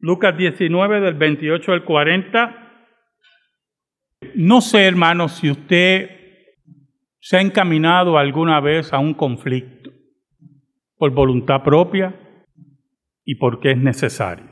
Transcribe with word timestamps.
Lucas 0.00 0.36
19 0.36 1.00
del 1.00 1.14
28 1.14 1.72
al 1.72 1.84
40. 1.84 2.86
No 4.34 4.60
sé, 4.60 4.86
hermanos, 4.86 5.32
si 5.32 5.50
usted 5.50 6.10
se 7.20 7.36
ha 7.36 7.40
encaminado 7.40 8.16
alguna 8.16 8.60
vez 8.60 8.92
a 8.92 8.98
un 8.98 9.14
conflicto 9.14 9.90
por 10.96 11.10
voluntad 11.10 11.62
propia 11.62 12.14
y 13.24 13.34
porque 13.36 13.72
es 13.72 13.78
necesario. 13.78 14.46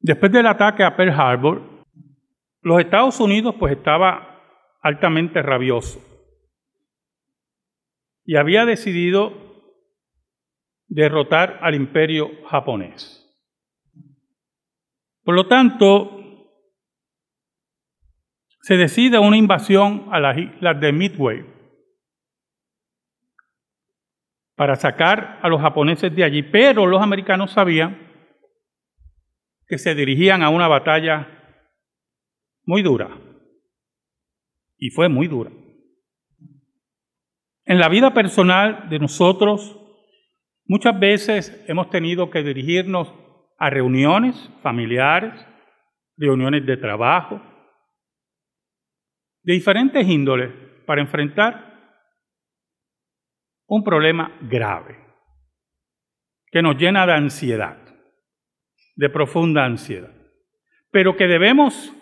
Después 0.00 0.32
del 0.32 0.46
ataque 0.46 0.82
a 0.82 0.96
Pearl 0.96 1.10
Harbor, 1.10 1.84
los 2.62 2.80
Estados 2.80 3.20
Unidos 3.20 3.54
pues 3.58 3.76
estaba 3.76 4.40
altamente 4.82 5.42
rabioso 5.42 6.00
y 8.24 8.36
había 8.36 8.64
decidido 8.64 9.32
derrotar 10.88 11.58
al 11.62 11.74
imperio 11.74 12.30
japonés. 12.46 13.19
Por 15.30 15.36
lo 15.36 15.46
tanto, 15.46 16.10
se 18.62 18.76
decide 18.76 19.16
una 19.20 19.36
invasión 19.36 20.08
a 20.10 20.18
las 20.18 20.36
islas 20.36 20.80
de 20.80 20.92
Midway 20.92 21.46
para 24.56 24.74
sacar 24.74 25.38
a 25.40 25.48
los 25.48 25.60
japoneses 25.60 26.12
de 26.16 26.24
allí, 26.24 26.42
pero 26.42 26.84
los 26.84 27.00
americanos 27.00 27.52
sabían 27.52 28.10
que 29.68 29.78
se 29.78 29.94
dirigían 29.94 30.42
a 30.42 30.48
una 30.48 30.66
batalla 30.66 31.28
muy 32.64 32.82
dura, 32.82 33.16
y 34.78 34.90
fue 34.90 35.08
muy 35.08 35.28
dura. 35.28 35.52
En 37.66 37.78
la 37.78 37.88
vida 37.88 38.12
personal 38.12 38.88
de 38.88 38.98
nosotros, 38.98 39.78
muchas 40.64 40.98
veces 40.98 41.64
hemos 41.68 41.88
tenido 41.88 42.30
que 42.30 42.42
dirigirnos 42.42 43.14
a 43.60 43.68
reuniones 43.68 44.50
familiares, 44.62 45.34
reuniones 46.16 46.64
de 46.64 46.78
trabajo, 46.78 47.40
de 49.42 49.52
diferentes 49.52 50.06
índoles 50.08 50.50
para 50.86 51.02
enfrentar 51.02 51.70
un 53.66 53.84
problema 53.84 54.32
grave 54.40 54.98
que 56.50 56.62
nos 56.62 56.76
llena 56.76 57.06
de 57.06 57.12
ansiedad, 57.12 57.76
de 58.96 59.10
profunda 59.10 59.66
ansiedad, 59.66 60.12
pero 60.90 61.14
que 61.14 61.26
debemos 61.26 61.94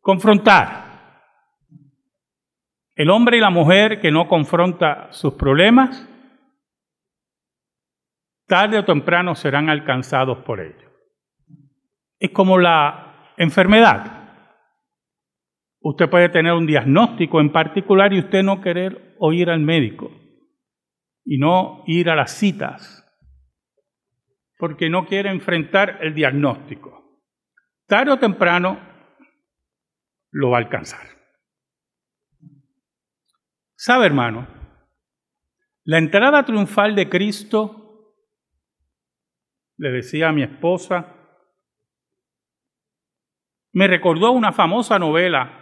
confrontar. 0.00 0.86
El 2.94 3.10
hombre 3.10 3.38
y 3.38 3.40
la 3.40 3.50
mujer 3.50 4.00
que 4.00 4.10
no 4.10 4.28
confronta 4.28 5.10
sus 5.10 5.34
problemas, 5.34 6.06
tarde 8.46 8.78
o 8.78 8.84
temprano 8.84 9.34
serán 9.34 9.70
alcanzados 9.70 10.38
por 10.38 10.60
ellos. 10.60 10.87
Es 12.18 12.30
como 12.30 12.58
la 12.58 13.32
enfermedad. 13.36 14.18
Usted 15.80 16.10
puede 16.10 16.28
tener 16.28 16.52
un 16.52 16.66
diagnóstico 16.66 17.40
en 17.40 17.52
particular 17.52 18.12
y 18.12 18.20
usted 18.20 18.42
no 18.42 18.60
querer 18.60 19.14
oír 19.18 19.50
al 19.50 19.60
médico 19.60 20.10
y 21.24 21.38
no 21.38 21.84
ir 21.86 22.10
a 22.10 22.16
las 22.16 22.32
citas 22.32 23.04
porque 24.58 24.90
no 24.90 25.06
quiere 25.06 25.30
enfrentar 25.30 25.98
el 26.02 26.14
diagnóstico. 26.14 27.20
Tarde 27.86 28.12
o 28.12 28.18
temprano 28.18 28.80
lo 30.32 30.50
va 30.50 30.58
a 30.58 30.60
alcanzar. 30.60 31.06
¿Sabe, 33.76 34.06
hermano? 34.06 34.48
La 35.84 35.98
entrada 35.98 36.44
triunfal 36.44 36.94
de 36.96 37.08
Cristo, 37.08 38.14
le 39.76 39.90
decía 39.90 40.28
a 40.28 40.32
mi 40.32 40.42
esposa, 40.42 41.17
me 43.78 43.86
recordó 43.86 44.32
una 44.32 44.50
famosa 44.50 44.98
novela 44.98 45.56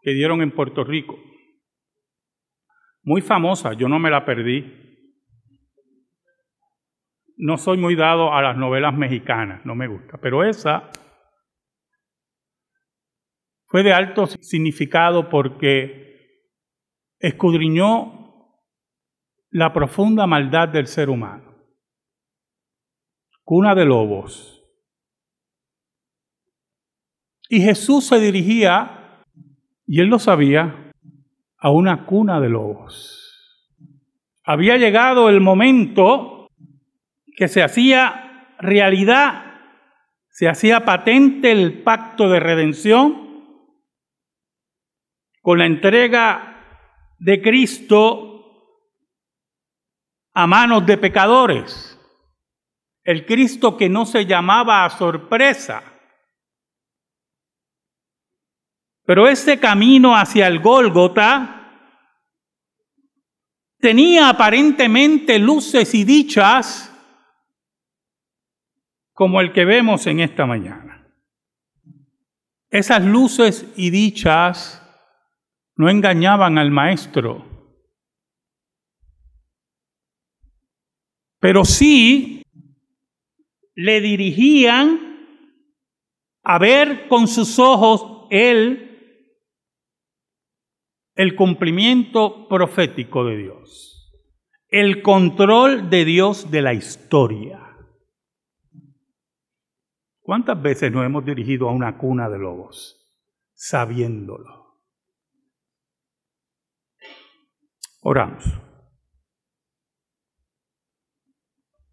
que 0.00 0.12
dieron 0.12 0.40
en 0.40 0.52
Puerto 0.52 0.84
Rico. 0.84 1.18
Muy 3.02 3.20
famosa, 3.20 3.74
yo 3.74 3.90
no 3.90 3.98
me 3.98 4.10
la 4.10 4.24
perdí. 4.24 4.64
No 7.36 7.58
soy 7.58 7.76
muy 7.76 7.94
dado 7.94 8.32
a 8.32 8.40
las 8.40 8.56
novelas 8.56 8.96
mexicanas, 8.96 9.66
no 9.66 9.74
me 9.74 9.86
gusta, 9.86 10.16
pero 10.16 10.44
esa 10.44 10.90
fue 13.66 13.82
de 13.82 13.92
alto 13.92 14.26
significado 14.26 15.28
porque 15.28 16.54
escudriñó 17.18 18.64
la 19.50 19.74
profunda 19.74 20.26
maldad 20.26 20.70
del 20.70 20.86
ser 20.86 21.10
humano. 21.10 21.54
Cuna 23.44 23.74
de 23.74 23.84
lobos. 23.84 24.55
Y 27.48 27.60
Jesús 27.60 28.06
se 28.06 28.18
dirigía, 28.18 29.22
y 29.86 30.00
él 30.00 30.08
lo 30.08 30.18
sabía, 30.18 30.92
a 31.58 31.70
una 31.70 32.06
cuna 32.06 32.40
de 32.40 32.48
lobos. 32.48 33.26
Había 34.44 34.76
llegado 34.76 35.28
el 35.28 35.40
momento 35.40 36.48
que 37.36 37.48
se 37.48 37.62
hacía 37.62 38.54
realidad, 38.58 39.60
se 40.28 40.48
hacía 40.48 40.84
patente 40.84 41.50
el 41.50 41.82
pacto 41.82 42.28
de 42.28 42.40
redención 42.40 43.26
con 45.40 45.58
la 45.58 45.66
entrega 45.66 46.56
de 47.18 47.40
Cristo 47.40 48.36
a 50.34 50.46
manos 50.46 50.84
de 50.84 50.98
pecadores. 50.98 51.98
El 53.04 53.24
Cristo 53.24 53.76
que 53.76 53.88
no 53.88 54.04
se 54.04 54.26
llamaba 54.26 54.84
a 54.84 54.90
sorpresa. 54.90 55.95
Pero 59.06 59.28
ese 59.28 59.60
camino 59.60 60.16
hacia 60.16 60.48
el 60.48 60.58
Gólgota 60.58 61.56
tenía 63.78 64.28
aparentemente 64.28 65.38
luces 65.38 65.94
y 65.94 66.02
dichas 66.04 66.92
como 69.12 69.40
el 69.40 69.52
que 69.52 69.64
vemos 69.64 70.06
en 70.08 70.20
esta 70.20 70.44
mañana. 70.44 71.08
Esas 72.68 73.04
luces 73.04 73.72
y 73.76 73.90
dichas 73.90 74.82
no 75.76 75.88
engañaban 75.88 76.58
al 76.58 76.72
maestro, 76.72 77.46
pero 81.38 81.64
sí 81.64 82.42
le 83.76 84.00
dirigían 84.00 84.98
a 86.42 86.58
ver 86.58 87.06
con 87.08 87.28
sus 87.28 87.58
ojos 87.60 88.26
él 88.30 88.85
el 91.16 91.34
cumplimiento 91.34 92.46
profético 92.46 93.24
de 93.24 93.38
Dios, 93.38 94.12
el 94.68 95.02
control 95.02 95.88
de 95.88 96.04
Dios 96.04 96.50
de 96.50 96.62
la 96.62 96.74
historia. 96.74 97.62
¿Cuántas 100.20 100.60
veces 100.60 100.92
nos 100.92 101.06
hemos 101.06 101.24
dirigido 101.24 101.68
a 101.68 101.72
una 101.72 101.96
cuna 101.96 102.28
de 102.28 102.38
lobos 102.38 103.02
sabiéndolo? 103.54 104.82
Oramos. 108.02 108.44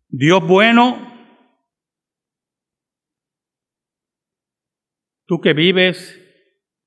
Dios 0.09 0.45
bueno, 0.45 0.97
tú 5.25 5.39
que 5.39 5.53
vives 5.53 6.19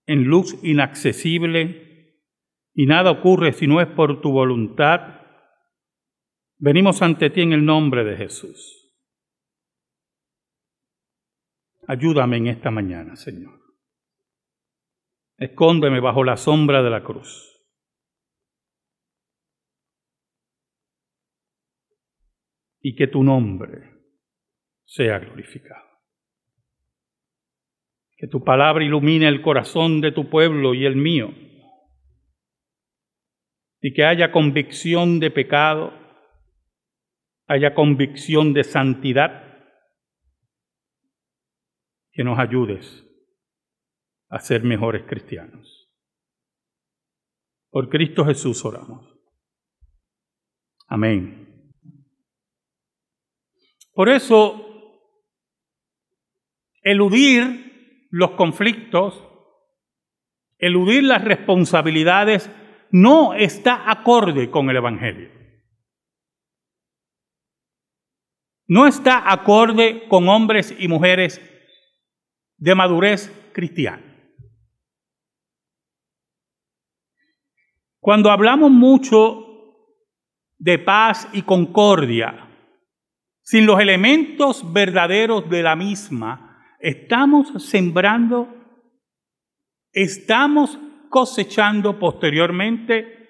en 0.05 0.25
luz 0.25 0.57
inaccesible 0.63 1.86
y 2.77 2.87
nada 2.87 3.11
ocurre 3.11 3.53
si 3.53 3.67
no 3.67 3.81
es 3.81 3.89
por 3.89 4.21
tu 4.21 4.31
voluntad, 4.31 5.23
venimos 6.59 7.03
ante 7.03 7.31
ti 7.31 7.41
en 7.41 7.53
el 7.53 7.65
nombre 7.65 8.05
de 8.05 8.17
Jesús. 8.17 8.95
Ayúdame 11.89 12.37
en 12.37 12.47
esta 12.47 12.71
mañana, 12.71 13.17
Señor. 13.17 13.59
Escóndeme 15.39 15.99
bajo 15.99 16.23
la 16.23 16.37
sombra 16.37 16.83
de 16.83 16.91
la 16.91 17.03
cruz. 17.03 17.57
y 22.89 22.95
que 22.95 23.09
tu 23.09 23.25
nombre 23.25 23.91
sea 24.85 25.19
glorificado. 25.19 25.85
Que 28.17 28.29
tu 28.29 28.45
palabra 28.45 28.85
ilumine 28.85 29.27
el 29.27 29.43
corazón 29.43 30.01
de 30.01 30.13
tu 30.13 30.31
pueblo 30.31 30.73
y 30.73 30.87
el 30.87 30.95
mío. 30.95 31.35
Y 33.87 33.93
que 33.93 34.05
haya 34.05 34.33
convicción 34.33 35.21
de 35.21 35.31
pecado, 35.31 35.93
haya 37.47 37.73
convicción 37.73 38.53
de 38.53 38.65
santidad. 38.65 39.45
Que 42.11 42.25
nos 42.25 42.37
ayudes 42.37 43.07
a 44.29 44.41
ser 44.41 44.65
mejores 44.65 45.05
cristianos. 45.05 45.89
Por 47.71 47.89
Cristo 47.89 48.25
Jesús 48.25 48.65
oramos. 48.65 49.07
Amén. 50.89 51.73
Por 53.93 54.09
eso 54.09 54.67
eludir 56.83 58.09
los 58.11 58.33
conflictos, 58.33 59.25
eludir 60.59 61.05
las 61.05 61.23
responsabilidades, 61.23 62.51
no 62.97 63.35
está 63.35 63.91
acorde 63.91 64.51
con 64.51 64.71
el 64.71 64.77
Evangelio. 64.77 65.31
No 68.67 68.87
está 68.87 69.31
acorde 69.31 70.09
con 70.09 70.31
hombres 70.31 70.75
y 70.79 70.89
mujeres 70.89 71.39
de 72.57 72.75
madurez 72.75 73.31
cristiana. 73.53 74.03
Cuando 78.01 78.31
hablamos 78.31 78.71
mucho 78.71 79.45
de 80.57 80.79
paz 80.79 81.29
y 81.35 81.43
concordia, 81.43 82.49
sin 83.43 83.67
los 83.67 83.79
elementos 83.79 84.73
verdaderos 84.73 85.51
de 85.51 85.63
la 85.63 85.77
misma, 85.77 86.77
estamos 86.81 87.63
sembrando, 87.63 88.49
estamos 89.93 90.79
cosechando 91.09 91.99
posteriormente 91.99 93.29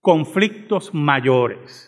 conflictos 0.00 0.94
mayores. 0.94 1.84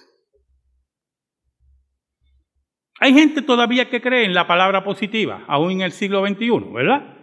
Hay 3.00 3.14
gente 3.14 3.40
todavía 3.40 3.88
que 3.88 4.02
cree 4.02 4.24
en 4.24 4.34
la 4.34 4.46
palabra 4.46 4.84
positiva, 4.84 5.44
aún 5.48 5.72
en 5.72 5.80
el 5.80 5.92
siglo 5.92 6.26
XXI, 6.26 6.50
¿verdad? 6.72 7.16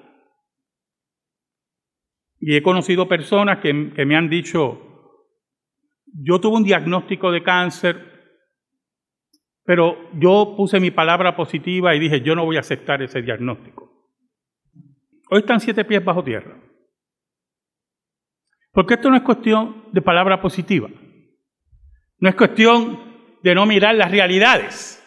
Y 2.40 2.56
he 2.56 2.64
conocido 2.64 3.08
personas 3.08 3.60
que, 3.60 3.94
que 3.96 4.06
me 4.06 4.16
han 4.16 4.30
dicho, 4.30 4.82
yo 6.06 6.40
tuve 6.40 6.58
un 6.58 6.64
diagnóstico 6.64 7.32
de 7.32 7.44
cáncer, 7.44 8.18
pero 9.66 10.10
yo 10.18 10.56
puse 10.58 10.80
mi 10.80 10.92
palabra 10.92 11.36
positiva 11.36 11.94
y 11.94 12.00
dije, 12.00 12.22
yo 12.22 12.36
no 12.36 12.46
voy 12.46 12.58
a 12.58 12.62
aceptar 12.62 13.02
ese 13.04 13.22
diagnóstico. 13.22 13.88
Hoy 15.30 15.40
están 15.40 15.60
siete 15.60 15.84
pies 15.84 16.04
bajo 16.04 16.24
tierra. 16.24 16.58
Porque 18.78 18.94
esto 18.94 19.10
no 19.10 19.18
es 19.18 19.24
cuestión 19.24 19.86
de 19.92 20.04
palabra 20.04 20.40
positiva. 20.40 20.88
No 22.20 22.30
es 22.30 22.36
cuestión 22.36 23.40
de 23.42 23.56
no 23.56 23.66
mirar 23.66 23.96
las 23.96 24.12
realidades. 24.12 25.04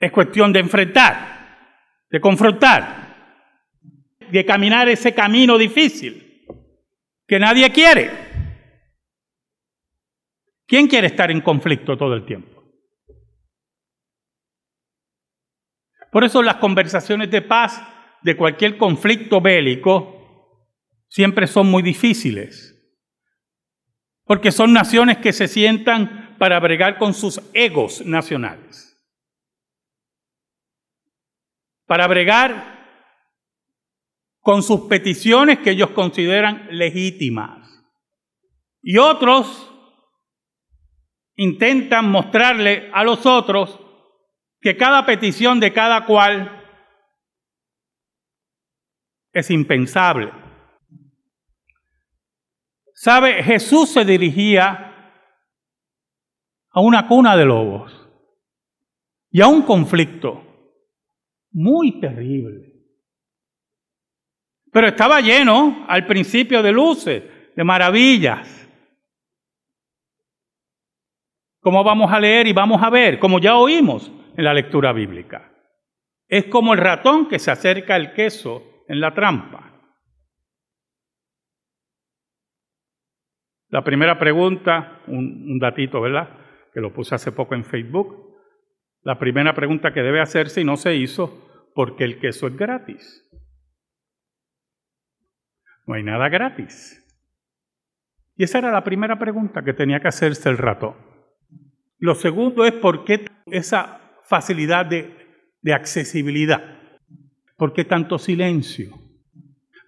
Es 0.00 0.10
cuestión 0.10 0.54
de 0.54 0.60
enfrentar, 0.60 1.84
de 2.08 2.18
confrontar, 2.18 3.74
de 4.30 4.46
caminar 4.46 4.88
ese 4.88 5.14
camino 5.14 5.58
difícil 5.58 6.46
que 7.28 7.38
nadie 7.38 7.70
quiere. 7.70 8.10
¿Quién 10.66 10.88
quiere 10.88 11.08
estar 11.08 11.30
en 11.30 11.42
conflicto 11.42 11.94
todo 11.98 12.14
el 12.14 12.24
tiempo? 12.24 12.64
Por 16.10 16.24
eso 16.24 16.42
las 16.42 16.56
conversaciones 16.56 17.30
de 17.30 17.42
paz 17.42 17.86
de 18.22 18.34
cualquier 18.34 18.78
conflicto 18.78 19.42
bélico 19.42 20.15
siempre 21.08 21.46
son 21.46 21.70
muy 21.70 21.82
difíciles. 21.82 22.72
Porque 24.24 24.50
son 24.50 24.72
naciones 24.72 25.18
que 25.18 25.32
se 25.32 25.48
sientan 25.48 26.36
para 26.38 26.58
bregar 26.60 26.98
con 26.98 27.14
sus 27.14 27.40
egos 27.54 28.04
nacionales. 28.04 28.98
Para 31.86 32.06
bregar 32.08 32.76
con 34.40 34.62
sus 34.62 34.82
peticiones 34.82 35.60
que 35.60 35.70
ellos 35.70 35.90
consideran 35.90 36.68
legítimas. 36.70 37.68
Y 38.82 38.98
otros 38.98 39.72
intentan 41.36 42.10
mostrarle 42.10 42.90
a 42.92 43.04
los 43.04 43.26
otros 43.26 43.78
que 44.60 44.76
cada 44.76 45.04
petición 45.06 45.60
de 45.60 45.72
cada 45.72 46.06
cual 46.06 46.52
es 49.32 49.50
impensable. 49.50 50.45
¿Sabe? 52.96 53.42
Jesús 53.44 53.90
se 53.90 54.04
dirigía 54.04 55.12
a 56.70 56.80
una 56.80 57.06
cuna 57.06 57.36
de 57.36 57.44
lobos 57.44 57.92
y 59.30 59.40
a 59.40 59.46
un 59.46 59.62
conflicto 59.62 60.42
muy 61.52 62.00
terrible. 62.00 62.72
Pero 64.72 64.88
estaba 64.88 65.20
lleno 65.20 65.84
al 65.88 66.06
principio 66.06 66.62
de 66.62 66.72
luces, 66.72 67.22
de 67.54 67.64
maravillas. 67.64 68.66
como 71.66 71.82
vamos 71.82 72.12
a 72.12 72.20
leer 72.20 72.46
y 72.46 72.52
vamos 72.52 72.80
a 72.80 72.90
ver, 72.90 73.18
como 73.18 73.40
ya 73.40 73.56
oímos 73.56 74.12
en 74.36 74.44
la 74.44 74.54
lectura 74.54 74.92
bíblica. 74.92 75.50
Es 76.28 76.44
como 76.44 76.74
el 76.74 76.78
ratón 76.78 77.26
que 77.26 77.40
se 77.40 77.50
acerca 77.50 77.96
al 77.96 78.14
queso 78.14 78.84
en 78.86 79.00
la 79.00 79.12
trampa. 79.12 79.65
La 83.68 83.82
primera 83.82 84.18
pregunta, 84.18 85.00
un, 85.06 85.58
datito, 85.58 86.00
¿verdad? 86.00 86.28
Que 86.72 86.80
lo 86.80 86.92
puse 86.92 87.14
hace 87.14 87.32
poco 87.32 87.54
en 87.54 87.64
Facebook. 87.64 88.36
La 89.02 89.18
primera 89.18 89.54
pregunta 89.54 89.92
que 89.92 90.02
debe 90.02 90.20
hacerse 90.20 90.60
y 90.60 90.64
no 90.64 90.76
se 90.76 90.94
hizo, 90.94 91.70
porque 91.74 92.04
el 92.04 92.18
queso 92.18 92.46
es 92.46 92.56
gratis. 92.56 93.22
No 95.86 95.94
hay 95.94 96.02
nada 96.02 96.28
gratis. 96.28 97.02
Y 98.36 98.44
esa 98.44 98.58
era 98.58 98.70
la 98.70 98.84
primera 98.84 99.18
pregunta 99.18 99.62
que 99.62 99.72
tenía 99.72 100.00
que 100.00 100.08
hacerse 100.08 100.48
el 100.48 100.58
ratón. 100.58 100.94
Lo 101.98 102.14
segundo 102.14 102.64
es 102.64 102.72
por 102.72 103.04
qué 103.04 103.24
esa 103.46 104.00
facilidad 104.24 104.86
de, 104.86 105.14
accesibilidad. 105.72 106.62
¿Por 107.56 107.72
qué 107.72 107.84
tanto 107.84 108.18
silencio? 108.18 108.90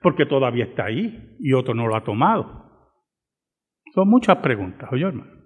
Porque 0.01 0.27
todavía 0.27 0.65
está 0.65 0.87
ahí 0.87 1.37
y 1.39 1.53
otro 1.53 1.75
no 1.75 1.87
lo 1.87 1.97
ha 1.97 2.03
tomado. 2.03 2.58
Muchas 4.07 4.39
preguntas, 4.39 4.89
oye 4.93 5.05
hermano. 5.05 5.39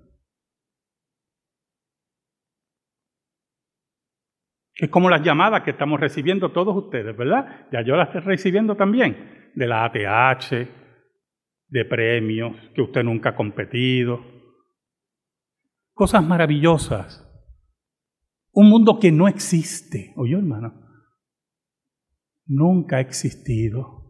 Es 4.74 4.88
como 4.90 5.08
las 5.08 5.22
llamadas 5.22 5.62
que 5.62 5.70
estamos 5.70 6.00
recibiendo 6.00 6.50
todos 6.50 6.76
ustedes, 6.76 7.16
¿verdad? 7.16 7.68
Ya 7.70 7.82
yo 7.82 7.94
las 7.94 8.08
estoy 8.08 8.22
recibiendo 8.22 8.74
también, 8.74 9.52
de 9.54 9.66
la 9.66 9.84
ATH, 9.84 10.68
de 11.68 11.84
premios 11.84 12.56
que 12.74 12.82
usted 12.82 13.04
nunca 13.04 13.30
ha 13.30 13.36
competido, 13.36 14.20
cosas 15.92 16.24
maravillosas. 16.24 17.28
Un 18.52 18.68
mundo 18.68 18.98
que 18.98 19.12
no 19.12 19.28
existe, 19.28 20.12
¿oyó 20.16 20.38
hermano? 20.38 20.82
Nunca 22.46 22.96
ha 22.96 23.00
existido. 23.00 24.01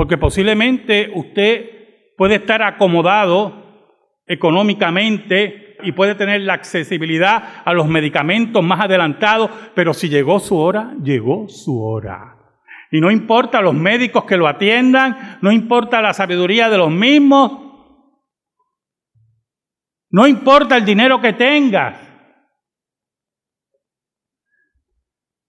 Porque 0.00 0.16
posiblemente 0.16 1.12
usted 1.14 2.14
puede 2.16 2.36
estar 2.36 2.62
acomodado 2.62 3.92
económicamente 4.26 5.76
y 5.82 5.92
puede 5.92 6.14
tener 6.14 6.40
la 6.40 6.54
accesibilidad 6.54 7.60
a 7.66 7.74
los 7.74 7.86
medicamentos 7.86 8.64
más 8.64 8.80
adelantados, 8.80 9.50
pero 9.74 9.92
si 9.92 10.08
llegó 10.08 10.40
su 10.40 10.56
hora, 10.56 10.94
llegó 11.02 11.50
su 11.50 11.84
hora. 11.84 12.34
Y 12.90 13.02
no 13.02 13.10
importa 13.10 13.60
los 13.60 13.74
médicos 13.74 14.24
que 14.24 14.38
lo 14.38 14.48
atiendan, 14.48 15.38
no 15.42 15.52
importa 15.52 16.00
la 16.00 16.14
sabiduría 16.14 16.70
de 16.70 16.78
los 16.78 16.90
mismos, 16.90 17.52
no 20.08 20.26
importa 20.26 20.78
el 20.78 20.86
dinero 20.86 21.20
que 21.20 21.34
tengas. 21.34 22.00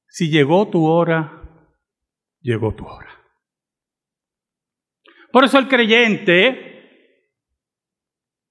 Si 0.09 0.29
llegó 0.29 0.67
tu 0.67 0.85
hora, 0.85 1.41
llegó 2.41 2.75
tu 2.75 2.85
hora. 2.85 3.20
Por 5.31 5.45
eso 5.45 5.57
el 5.57 5.67
creyente 5.67 6.71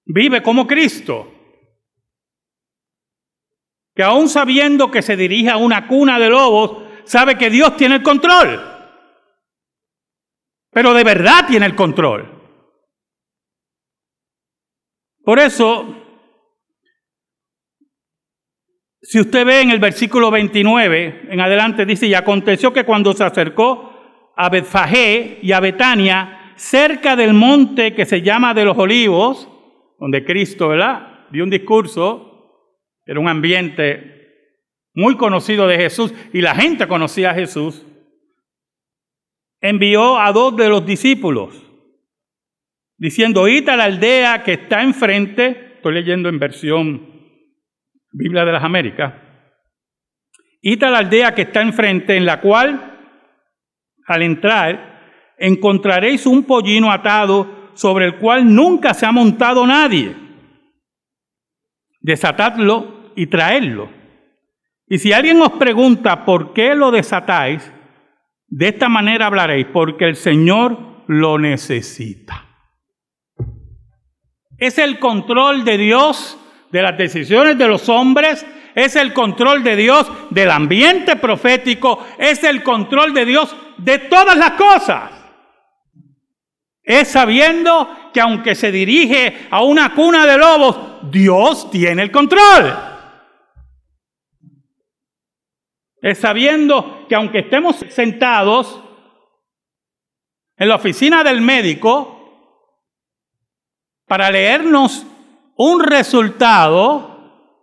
vive 0.07 0.43
como 0.43 0.67
Cristo, 0.67 1.33
que 3.95 4.03
aún 4.03 4.29
sabiendo 4.29 4.91
que 4.91 5.03
se 5.03 5.17
dirige 5.17 5.51
a 5.51 5.57
una 5.57 5.87
cuna 5.87 6.19
de 6.19 6.31
lobos, 6.31 6.89
sabe 7.05 7.37
que 7.37 7.51
Dios 7.51 7.77
tiene 7.77 7.97
el 7.97 8.03
control, 8.03 8.61
pero 10.71 10.95
de 10.95 11.05
verdad 11.05 11.47
tiene 11.47 11.67
el 11.67 11.75
control. 11.75 12.39
Por 15.23 15.39
eso, 15.39 15.97
si 19.03 19.21
usted 19.21 19.45
ve 19.45 19.61
en 19.61 19.71
el 19.71 19.79
versículo 19.79 20.31
29 20.31 21.29
en 21.31 21.41
adelante, 21.41 21.85
dice, 21.85 22.07
y 22.07 22.15
aconteció 22.15 22.73
que 22.73 22.85
cuando 22.85 23.13
se 23.13 23.25
acercó 23.25 24.33
a 24.35 24.49
Betfagé 24.49 25.41
y 25.43 25.53
a 25.53 25.61
Betania, 25.61 26.40
cerca 26.61 27.17
del 27.17 27.33
monte 27.33 27.95
que 27.95 28.05
se 28.05 28.21
llama 28.21 28.53
de 28.53 28.67
los 28.67 28.77
olivos, 28.77 29.49
donde 29.99 30.27
Cristo, 30.27 30.69
¿verdad? 30.69 31.27
Dio 31.31 31.43
un 31.43 31.49
discurso, 31.49 32.69
era 33.07 33.19
un 33.19 33.29
ambiente 33.29 34.59
muy 34.93 35.17
conocido 35.17 35.67
de 35.67 35.79
Jesús 35.79 36.13
y 36.35 36.43
la 36.43 36.55
gente 36.55 36.87
conocía 36.87 37.31
a 37.31 37.35
Jesús, 37.35 37.87
envió 39.63 40.19
a 40.19 40.31
dos 40.33 40.55
de 40.57 40.69
los 40.69 40.85
discípulos 40.85 41.67
diciendo, 42.99 43.49
id 43.49 43.67
la 43.67 43.85
aldea 43.85 44.43
que 44.43 44.53
está 44.53 44.83
enfrente, 44.83 45.77
estoy 45.77 45.95
leyendo 45.95 46.29
en 46.29 46.39
versión 46.39 47.41
Biblia 48.13 48.45
de 48.45 48.53
las 48.53 48.63
Américas, 48.63 49.15
id 50.61 50.83
a 50.83 50.91
la 50.91 50.99
aldea 50.99 51.35
que 51.35 51.43
está 51.43 51.63
enfrente, 51.63 52.19
en 52.19 52.27
la 52.27 52.43
cual, 52.43 52.99
al 54.07 54.23
entrar, 54.23 54.90
encontraréis 55.41 56.27
un 56.27 56.45
pollino 56.45 56.93
atado 56.93 57.73
sobre 57.75 58.05
el 58.05 58.19
cual 58.19 58.55
nunca 58.55 58.95
se 58.95 59.07
ha 59.07 59.11
montado 59.11 59.67
nadie. 59.67 60.15
Desatadlo 62.01 63.13
y 63.17 63.27
traedlo. 63.27 63.89
Y 64.87 64.99
si 64.99 65.13
alguien 65.13 65.41
os 65.41 65.53
pregunta 65.53 66.25
por 66.25 66.53
qué 66.53 66.75
lo 66.75 66.91
desatáis, 66.91 67.73
de 68.49 68.69
esta 68.69 68.89
manera 68.89 69.27
hablaréis, 69.27 69.67
porque 69.73 70.05
el 70.05 70.17
Señor 70.17 71.05
lo 71.07 71.39
necesita. 71.39 72.47
Es 74.59 74.77
el 74.77 74.99
control 74.99 75.65
de 75.65 75.79
Dios 75.79 76.37
de 76.71 76.83
las 76.83 76.99
decisiones 76.99 77.57
de 77.57 77.67
los 77.67 77.89
hombres, 77.89 78.45
es 78.75 78.95
el 78.95 79.13
control 79.13 79.63
de 79.63 79.77
Dios 79.77 80.11
del 80.31 80.51
ambiente 80.51 81.17
profético, 81.17 82.05
es 82.19 82.45
el 82.45 82.63
control 82.63 83.15
de 83.15 83.25
Dios 83.25 83.57
de 83.79 83.99
todas 84.01 84.37
las 84.37 84.53
cosas. 84.53 85.20
Es 86.91 87.07
sabiendo 87.07 88.11
que 88.13 88.21
aunque 88.21 88.57
se 88.57 88.73
dirige 88.73 89.47
a 89.53 89.63
una 89.63 89.95
cuna 89.95 90.27
de 90.27 90.37
lobos, 90.37 91.09
Dios 91.09 91.71
tiene 91.71 92.03
el 92.03 92.11
control. 92.11 92.75
Es 96.03 96.19
sabiendo 96.19 97.07
que 97.09 97.15
aunque 97.15 97.39
estemos 97.39 97.77
sentados 97.91 98.83
en 100.57 100.69
la 100.69 100.75
oficina 100.75 101.23
del 101.23 101.41
médico 101.41 102.59
para 104.09 104.29
leernos 104.29 105.07
un 105.55 105.85
resultado, 105.85 107.55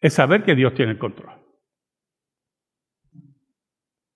es 0.00 0.12
saber 0.12 0.42
que 0.42 0.56
Dios 0.56 0.74
tiene 0.74 0.90
el 0.90 0.98
control. 0.98 1.40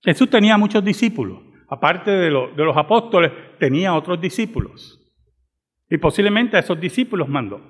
Jesús 0.03 0.29
tenía 0.29 0.59
muchos 0.59 0.85
discípulos. 0.85 1.54
Aparte 1.75 2.13
de, 2.13 2.31
de, 2.31 2.65
los 2.65 2.77
apóstoles, 2.77 3.33
tenía 3.59 3.95
otros 3.95 4.21
discípulos. 4.21 5.01
Y 5.91 5.99
posiblemente 5.99 6.57
a 6.57 6.61
esos 6.61 6.81
discípulos 6.81 7.29
mandó. 7.29 7.61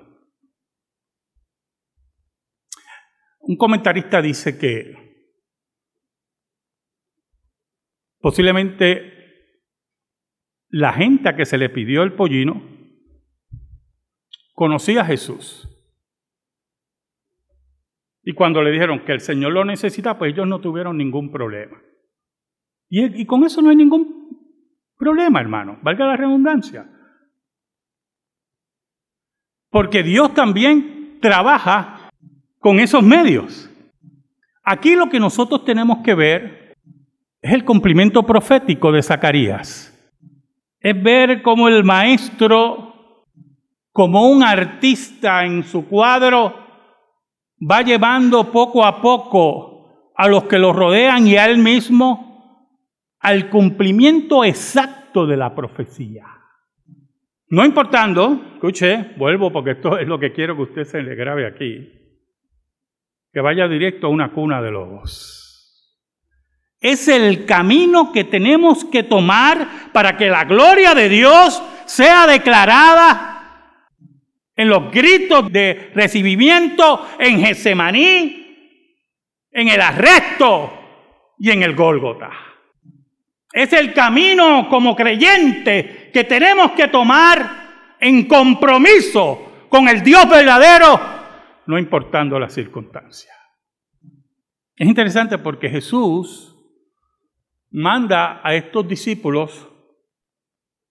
Un 3.41 3.57
comentarista 3.57 4.21
dice 4.21 4.59
que 4.59 4.95
posiblemente 8.19 9.13
la 10.69 10.93
gente 10.93 11.31
a 11.31 11.37
que 11.37 11.47
se 11.47 11.57
le 11.57 11.71
pidió 11.71 12.03
el 12.03 12.13
pollino 12.13 12.63
conocía 14.53 15.01
a 15.01 15.07
Jesús. 15.07 15.67
Y 18.23 18.35
cuando 18.35 18.63
le 18.63 18.71
dijeron 18.71 19.05
que 19.07 19.13
el 19.13 19.21
Señor 19.21 19.53
lo 19.53 19.65
necesita, 19.65 20.19
pues 20.19 20.33
ellos 20.33 20.47
no 20.47 20.61
tuvieron 20.61 20.99
ningún 20.99 21.33
problema. 21.33 21.81
Y, 22.97 23.27
con 23.27 23.43
eso 23.43 23.61
no 23.61 23.71
hay 23.71 23.77
ningún 23.77 24.39
problema, 24.97 25.41
hermano, 25.41 25.79
valga 25.83 26.07
la 26.07 26.17
redundancia. 26.17 26.89
Porque 29.69 30.05
Dios 30.05 30.33
también 30.33 31.19
trabaja 31.21 32.09
con 32.61 32.79
esos 32.79 33.03
medios. 33.03 33.69
Aquí 34.63 34.95
lo 34.95 35.09
que 35.09 35.19
nosotros 35.19 35.65
tenemos 35.65 36.05
que 36.05 36.15
ver 36.15 36.77
es 37.43 37.53
el 37.53 37.65
cumplimiento 37.65 38.23
profético 38.23 38.93
de 38.93 39.03
Zacarías. 39.03 39.91
Es 40.79 41.03
ver 41.03 41.43
cómo 41.43 41.67
el 41.67 41.83
maestro, 41.83 43.25
como 43.91 44.31
un 44.31 44.45
artista 44.45 45.45
en 45.45 45.65
su 45.65 45.89
cuadro, 45.89 46.55
va 47.61 47.83
llevando 47.83 48.53
poco 48.53 48.85
a 48.85 49.03
poco 49.03 50.13
a 50.15 50.29
los 50.29 50.45
que 50.45 50.61
lo 50.61 50.73
rodean 50.73 51.27
y 51.27 51.37
a 51.37 51.47
él 51.47 51.59
mismo 51.59 52.34
al 53.25 53.49
cumplimiento 53.49 54.45
exacto 54.45 55.27
de 55.27 55.39
la 55.39 55.55
profecía. 55.55 56.27
No 57.49 57.65
importando, 57.65 58.39
escuche, 58.53 59.15
vuelvo 59.17 59.51
porque 59.51 59.71
esto 59.71 59.99
es 59.99 60.07
lo 60.07 60.19
que 60.19 60.35
quiero 60.35 60.55
que 60.55 60.63
usted 60.63 60.85
se 60.85 61.03
le 61.03 61.15
grabe 61.15 61.47
aquí, 61.47 61.91
que 63.33 63.41
vaya 63.41 63.67
directo 63.67 64.09
a 64.09 64.11
una 64.11 64.31
cuna 64.31 64.61
de 64.61 64.71
lobos. 64.71 65.41
Es 66.81 67.09
el 67.09 67.47
camino 67.47 68.13
que 68.13 68.25
tenemos 68.25 68.85
que 68.85 69.03
tomar 69.03 69.91
para 69.95 70.19
que 70.19 70.29
la 70.29 70.45
gloria 70.45 70.95
de 70.95 71.09
Dios 71.09 71.63
sea 71.87 72.27
declarada 72.27 73.81
en 74.55 74.69
los 74.69 74.93
gritos 74.93 75.51
de 75.51 75.93
recibimiento 75.95 77.09
en 77.19 77.41
Getsemaní, 77.41 78.91
en 79.51 79.69
el 79.69 79.81
arresto 79.81 80.73
y 81.39 81.51
en 81.53 81.63
el 81.63 81.75
Gólgota. 81.75 82.54
Es 83.55 83.73
el 83.73 83.95
camino 83.95 84.69
como 84.69 84.97
creyente 84.97 86.11
que 86.13 86.25
tenemos 86.25 86.73
que 86.73 86.89
tomar 86.89 87.97
en 88.01 88.27
compromiso 88.27 89.67
con 89.69 89.89
el 89.89 90.03
Dios 90.03 90.29
verdadero, 90.29 91.01
no 91.67 91.79
importando 91.79 92.37
las 92.41 92.53
circunstancias. 92.53 93.33
Es 94.75 94.89
interesante 94.89 95.39
porque 95.39 95.71
Jesús 95.71 96.53
manda 97.71 98.41
a 98.43 98.57
estos 98.57 98.89
discípulos, 98.89 99.69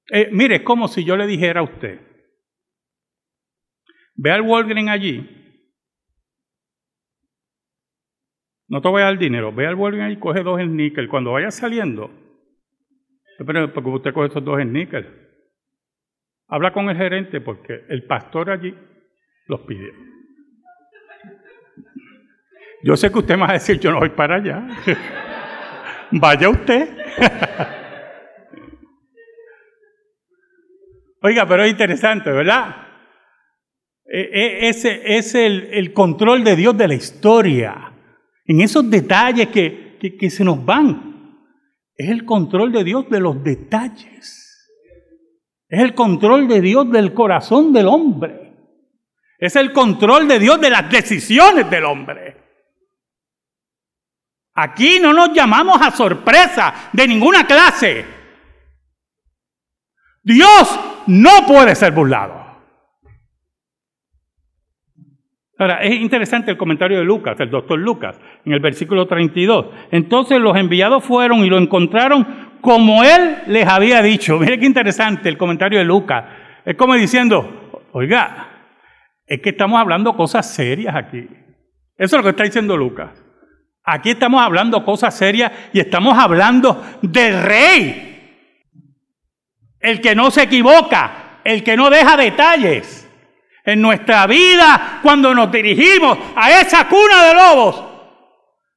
eh, 0.09 0.29
mire, 0.31 0.55
es 0.55 0.61
como 0.61 0.87
si 0.87 1.03
yo 1.03 1.17
le 1.17 1.27
dijera 1.27 1.59
a 1.59 1.63
usted, 1.63 1.99
ve 4.15 4.31
al 4.31 4.41
Walgreens 4.41 4.89
allí, 4.89 5.29
no 8.69 8.81
te 8.81 8.87
voy 8.87 9.01
a 9.01 9.05
dar 9.05 9.17
dinero, 9.17 9.51
ve 9.51 9.67
al 9.67 9.75
Walgreens 9.75 10.15
y 10.15 10.19
coge 10.21 10.43
dos 10.43 10.61
en 10.61 10.77
níquel. 10.77 11.09
Cuando 11.09 11.33
vaya 11.33 11.51
saliendo, 11.51 12.22
pero 13.37 13.73
porque 13.73 13.89
usted 13.89 14.13
coge 14.13 14.27
esos 14.27 14.43
dos 14.43 14.65
níquel, 14.65 15.07
habla 16.47 16.71
con 16.71 16.89
el 16.89 16.97
gerente 16.97 17.41
porque 17.41 17.85
el 17.89 18.03
pastor 18.05 18.49
allí 18.51 18.75
los 19.47 19.61
pide. 19.61 19.91
Yo 22.83 22.97
sé 22.97 23.11
que 23.11 23.19
usted 23.19 23.35
me 23.35 23.41
va 23.41 23.51
a 23.51 23.53
decir, 23.53 23.79
yo 23.79 23.91
no 23.91 23.99
voy 23.99 24.09
para 24.09 24.35
allá. 24.35 24.67
Vaya 26.11 26.49
usted. 26.49 26.89
Oiga, 31.21 31.47
pero 31.47 31.63
es 31.63 31.71
interesante, 31.71 32.29
¿verdad? 32.29 32.75
E, 34.05 34.19
e, 34.19 34.67
ese 34.67 35.15
es 35.15 35.33
el, 35.33 35.93
control 35.93 36.43
de 36.43 36.57
Dios 36.57 36.77
de 36.77 36.87
la 36.89 36.95
historia. 36.95 37.93
En 38.45 38.59
esos 38.59 38.89
detalles 38.89 39.47
que, 39.47 39.97
que 40.19 40.29
se 40.29 40.43
nos 40.43 40.63
van. 40.65 41.12
Es 42.03 42.09
el 42.09 42.25
control 42.25 42.73
de 42.73 42.83
Dios 42.83 43.09
de 43.09 43.21
los 43.21 43.41
detalles. 43.41 44.69
Es 45.69 45.81
el 45.81 45.95
control 45.95 46.49
de 46.49 46.59
Dios 46.59 46.91
del 46.91 47.13
corazón 47.13 47.71
del 47.71 47.87
hombre. 47.87 48.53
Es 49.39 49.55
el 49.55 49.71
control 49.71 50.27
de 50.27 50.37
Dios 50.37 50.59
de 50.59 50.69
las 50.69 50.89
decisiones 50.91 51.69
del 51.69 51.85
hombre. 51.85 52.35
Aquí 54.55 54.99
no 54.99 55.13
nos 55.13 55.31
llamamos 55.31 55.81
a 55.81 55.91
sorpresa 55.91 56.89
de 56.91 57.07
ninguna 57.07 57.47
clase. 57.47 58.05
Dios 60.23 60.77
no 61.07 61.47
puede 61.47 61.73
ser 61.73 61.93
burlado. 61.93 62.42
Ahora, 65.57 65.83
es 65.83 65.93
interesante 66.01 66.49
el 66.49 66.57
comentario 66.57 66.97
de 66.97 67.03
Lucas, 67.03 67.39
el 67.39 67.51
doctor 67.51 67.77
Lucas, 67.77 68.19
en 68.43 68.53
el 68.53 68.59
versículo 68.59 69.05
32. 69.05 69.67
Entonces 69.91 70.39
los 70.39 70.57
enviados 70.57 71.03
fueron 71.03 71.45
y 71.45 71.49
lo 71.49 71.57
encontraron 71.57 72.51
como 72.61 73.03
él 73.03 73.37
les 73.47 73.67
había 73.67 74.01
dicho. 74.01 74.37
Mire 74.39 74.59
qué 74.59 74.65
interesante 74.65 75.29
el 75.29 75.37
comentario 75.37 75.79
de 75.79 75.85
Lucas. 75.85 76.23
Es 76.65 76.75
como 76.75 76.95
diciendo, 76.95 77.81
oiga, 77.91 78.47
es 79.27 79.41
que 79.41 79.49
estamos 79.49 79.79
hablando 79.79 80.15
cosas 80.15 80.51
serias 80.53 80.95
aquí. 80.95 81.27
Eso 81.97 82.15
es 82.15 82.19
lo 82.19 82.23
que 82.23 82.29
está 82.29 82.43
diciendo 82.43 82.75
Lucas. 82.75 83.23
Aquí 83.83 84.11
estamos 84.11 84.41
hablando 84.41 84.83
cosas 84.85 85.15
serias 85.15 85.51
y 85.73 85.79
estamos 85.79 86.17
hablando 86.17 86.81
del 87.01 87.43
rey. 87.43 88.09
El 89.79 89.99
que 90.01 90.15
no 90.15 90.31
se 90.31 90.43
equivoca, 90.43 91.39
el 91.43 91.63
que 91.63 91.75
no 91.75 91.89
deja 91.89 92.15
detalles. 92.15 93.02
En 93.65 93.81
nuestra 93.81 94.27
vida, 94.27 94.99
cuando 95.01 95.33
nos 95.33 95.51
dirigimos 95.51 96.17
a 96.35 96.59
esa 96.59 96.87
cuna 96.87 97.23
de 97.27 97.33
lobos, 97.33 97.83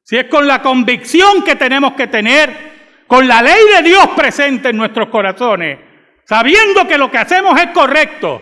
si 0.02 0.16
es 0.16 0.26
con 0.26 0.46
la 0.46 0.62
convicción 0.62 1.42
que 1.42 1.56
tenemos 1.56 1.94
que 1.94 2.06
tener, 2.06 3.04
con 3.08 3.26
la 3.26 3.42
ley 3.42 3.60
de 3.76 3.88
Dios 3.88 4.06
presente 4.16 4.68
en 4.68 4.76
nuestros 4.76 5.08
corazones, 5.08 5.80
sabiendo 6.24 6.86
que 6.86 6.98
lo 6.98 7.10
que 7.10 7.18
hacemos 7.18 7.58
es 7.60 7.72
correcto, 7.72 8.40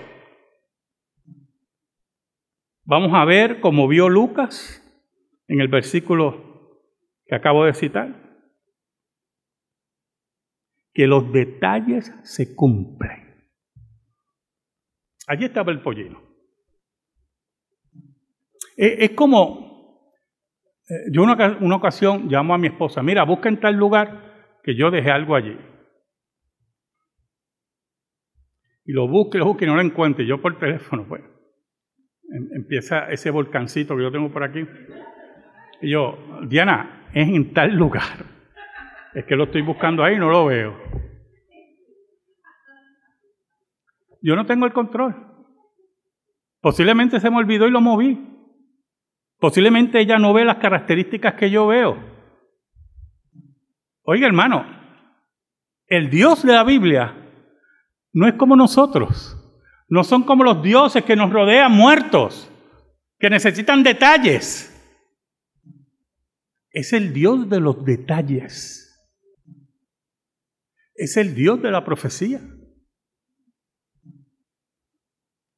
vamos 2.85 3.13
a 3.15 3.25
ver 3.25 3.61
como 3.61 3.89
vio 3.89 4.11
Lucas 4.11 4.83
en 5.49 5.61
el 5.61 5.69
versículo 5.69 6.81
que 7.27 7.35
acabo 7.35 7.65
de 7.65 7.73
citar, 7.73 8.15
que 10.93 11.07
los 11.07 11.33
detalles 11.33 12.15
se 12.23 12.55
cumplen. 12.55 13.49
Allí 15.27 15.47
estaba 15.47 15.73
el 15.73 15.81
pollino. 15.81 16.34
Es 18.77 19.11
como, 19.11 19.65
Eh, 20.89 21.11
yo 21.11 21.23
una, 21.23 21.57
una 21.61 21.77
ocasión 21.77 22.29
llamo 22.29 22.55
a 22.55 22.59
mi 22.59 22.67
esposa, 22.67 23.03
mira, 23.03 23.25
busca 23.25 23.49
en 23.49 23.59
tal 23.59 23.75
lugar 23.75 24.59
que 24.63 24.75
yo 24.77 24.91
dejé 24.91 25.11
algo 25.11 25.35
allí. 25.35 25.57
Y 28.85 28.93
lo 28.93 29.09
busque, 29.09 29.39
lo 29.39 29.47
busque 29.47 29.65
y 29.65 29.69
no 29.69 29.77
lo 29.77 29.81
encuentre. 29.81 30.27
Yo 30.27 30.43
por 30.43 30.59
teléfono, 30.59 31.07
pues. 31.09 31.23
Em, 32.31 32.51
empieza 32.55 33.11
ese 33.11 33.31
volcancito 33.31 33.97
que 33.97 34.03
yo 34.03 34.13
tengo 34.13 34.31
por 34.31 34.45
aquí. 34.45 34.67
Y 35.81 35.91
yo, 35.91 36.19
Diana, 36.49 37.09
es 37.15 37.29
en 37.29 37.55
tal 37.55 37.75
lugar. 37.75 38.27
Es 39.15 39.25
que 39.25 39.37
lo 39.37 39.45
estoy 39.45 39.63
buscando 39.63 40.05
ahí 40.05 40.17
y 40.17 40.19
no 40.19 40.29
lo 40.29 40.47
veo. 40.47 40.77
Yo 44.21 44.37
no 44.37 44.45
tengo 44.45 44.67
el 44.67 44.73
control. 44.75 45.15
Posiblemente 46.61 47.21
se 47.21 47.31
me 47.31 47.39
olvidó 47.39 47.67
y 47.67 47.71
lo 47.71 47.81
moví. 47.81 48.34
Posiblemente 49.39 50.01
ella 50.01 50.19
no 50.19 50.33
ve 50.33 50.45
las 50.45 50.59
características 50.59 51.35
que 51.35 51.51
yo 51.51 51.67
veo. 51.67 51.97
Oiga, 54.03 54.27
hermano, 54.27 54.65
el 55.87 56.11
Dios 56.11 56.43
de 56.45 56.53
la 56.53 56.65
Biblia 56.65 57.15
no 58.13 58.27
es 58.27 58.35
como 58.35 58.57
nosotros. 58.57 59.37
No 59.89 60.03
son 60.03 60.23
como 60.23 60.45
los 60.45 60.63
dioses 60.63 61.05
que 61.05 61.17
nos 61.17 61.31
rodean 61.31 61.73
muertos, 61.73 62.51
que 63.19 63.31
necesitan 63.31 63.83
detalles. 63.83 64.71
Es 66.71 66.93
el 66.93 67.13
Dios 67.13 67.49
de 67.49 67.61
los 67.61 67.85
detalles. 67.85 68.81
Es 70.95 71.17
el 71.17 71.35
Dios 71.35 71.61
de 71.63 71.71
la 71.71 71.85
profecía. 71.85 72.41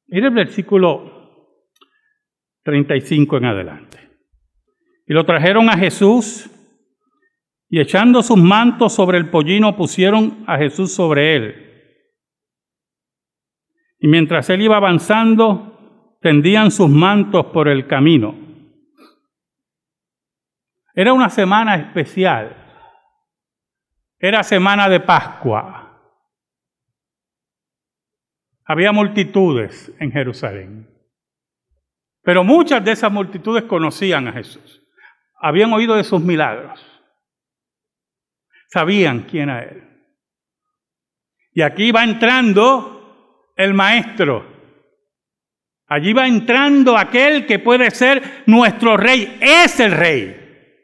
Mire 0.07 0.27
el 0.27 0.33
versículo 0.33 1.16
35 2.67 3.37
en 3.37 3.45
adelante. 3.45 3.97
Y 5.07 5.13
lo 5.13 5.25
trajeron 5.25 5.69
a 5.69 5.77
Jesús 5.77 6.49
y 7.69 7.79
echando 7.79 8.21
sus 8.21 8.35
mantos 8.37 8.93
sobre 8.93 9.17
el 9.17 9.29
pollino 9.29 9.77
pusieron 9.77 10.43
a 10.47 10.57
Jesús 10.57 10.93
sobre 10.93 11.37
él. 11.37 12.03
Y 13.99 14.09
mientras 14.09 14.49
él 14.49 14.63
iba 14.63 14.75
avanzando, 14.75 16.17
tendían 16.21 16.69
sus 16.69 16.89
mantos 16.89 17.45
por 17.53 17.69
el 17.69 17.87
camino. 17.87 18.35
Era 20.93 21.13
una 21.13 21.29
semana 21.29 21.75
especial. 21.75 22.53
Era 24.19 24.43
semana 24.43 24.89
de 24.89 24.99
Pascua. 24.99 26.01
Había 28.65 28.91
multitudes 28.91 29.95
en 29.99 30.11
Jerusalén. 30.11 30.96
Pero 32.27 32.43
muchas 32.43 32.83
de 32.83 32.91
esas 32.91 33.09
multitudes 33.09 33.63
conocían 33.63 34.27
a 34.27 34.33
Jesús. 34.33 34.81
Habían 35.41 35.71
oído 35.71 35.95
de 35.95 36.03
sus 36.03 36.19
milagros. 36.19 36.77
Sabían 38.69 39.21
quién 39.21 39.49
era 39.49 39.63
Él. 39.63 39.81
Y 41.53 41.61
aquí 41.61 41.89
va 41.93 42.03
entrando 42.03 43.53
el 43.55 43.73
maestro. 43.73 44.45
Allí 45.87 46.11
va 46.11 46.27
entrando 46.27 46.97
aquel 46.97 47.45
que 47.45 47.59
puede 47.59 47.91
ser 47.91 48.43
nuestro 48.45 48.97
rey, 48.97 49.37
es 49.39 49.79
el 49.79 49.93
rey. 49.93 50.75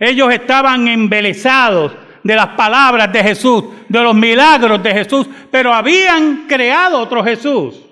Ellos 0.00 0.32
estaban 0.32 0.88
embelesados 0.88 1.96
de 2.24 2.34
las 2.34 2.48
palabras 2.56 3.12
de 3.12 3.22
Jesús, 3.22 3.66
de 3.88 4.02
los 4.02 4.16
milagros 4.16 4.82
de 4.82 4.92
Jesús, 4.92 5.28
pero 5.48 5.72
habían 5.72 6.48
creado 6.48 6.98
otro 6.98 7.22
Jesús. 7.22 7.87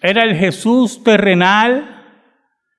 Era 0.00 0.24
el 0.24 0.36
Jesús 0.36 1.02
terrenal, 1.02 2.04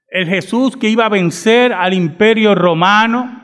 el 0.09 0.27
Jesús 0.27 0.77
que 0.77 0.89
iba 0.89 1.05
a 1.05 1.09
vencer 1.09 1.73
al 1.73 1.93
imperio 1.93 2.55
romano, 2.55 3.43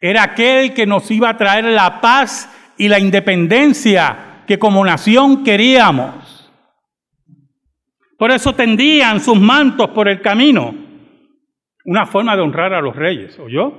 era 0.00 0.24
aquel 0.24 0.74
que 0.74 0.86
nos 0.86 1.10
iba 1.10 1.28
a 1.28 1.36
traer 1.36 1.64
la 1.64 2.00
paz 2.00 2.50
y 2.76 2.88
la 2.88 2.98
independencia 2.98 4.42
que 4.46 4.58
como 4.58 4.84
nación 4.84 5.44
queríamos. 5.44 6.52
Por 8.18 8.32
eso 8.32 8.54
tendían 8.54 9.20
sus 9.20 9.38
mantos 9.38 9.90
por 9.90 10.08
el 10.08 10.20
camino. 10.20 10.74
Una 11.84 12.06
forma 12.06 12.34
de 12.34 12.42
honrar 12.42 12.74
a 12.74 12.80
los 12.80 12.96
reyes, 12.96 13.38
¿oyó? 13.38 13.72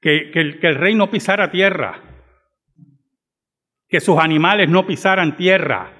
Que, 0.00 0.30
que, 0.32 0.58
que 0.58 0.66
el 0.66 0.76
rey 0.76 0.94
no 0.94 1.10
pisara 1.10 1.50
tierra, 1.50 2.00
que 3.88 4.00
sus 4.00 4.18
animales 4.18 4.70
no 4.70 4.86
pisaran 4.86 5.36
tierra, 5.36 5.97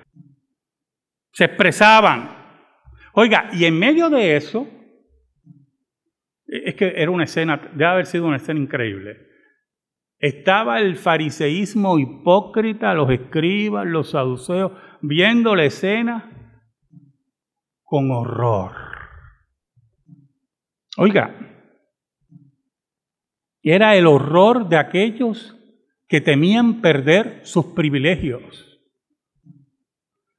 se 1.39 1.45
expresaban. 1.45 2.31
Oiga, 3.13 3.49
y 3.53 3.65
en 3.65 3.79
medio 3.79 4.11
de 4.11 4.35
eso, 4.35 4.67
es 6.49 6.75
que 6.75 6.95
era 6.97 7.13
una 7.13 7.23
escena, 7.23 7.71
debe 7.75 7.87
haber 7.87 8.07
sido 8.07 8.27
una 8.27 8.39
escena 8.39 8.59
increíble. 8.59 9.19
Estaba 10.19 10.81
el 10.81 10.97
fariseísmo 10.97 12.01
hipócrita, 12.01 12.93
los 12.93 13.09
escribas, 13.11 13.87
los 13.87 14.11
saduceos, 14.11 14.73
viendo 15.01 15.55
la 15.55 15.67
escena 15.67 16.29
con 17.85 18.11
horror. 18.11 18.73
Oiga, 20.97 21.37
era 23.63 23.95
el 23.95 24.09
horror 24.09 24.69
de 24.69 24.77
aquellos 24.77 25.57
que 26.09 26.21
temían 26.21 26.81
perder 26.81 27.43
sus 27.45 27.67
privilegios. 27.67 28.68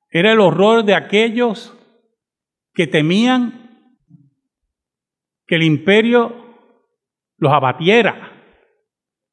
Era 0.09 0.31
el 0.31 0.39
horror 0.39 0.83
de 0.83 0.95
aquellos 0.95 1.75
que 2.73 2.87
temían 2.87 3.93
que 5.45 5.55
el 5.55 5.63
imperio 5.63 6.35
los 7.37 7.51
abatiera 7.51 8.29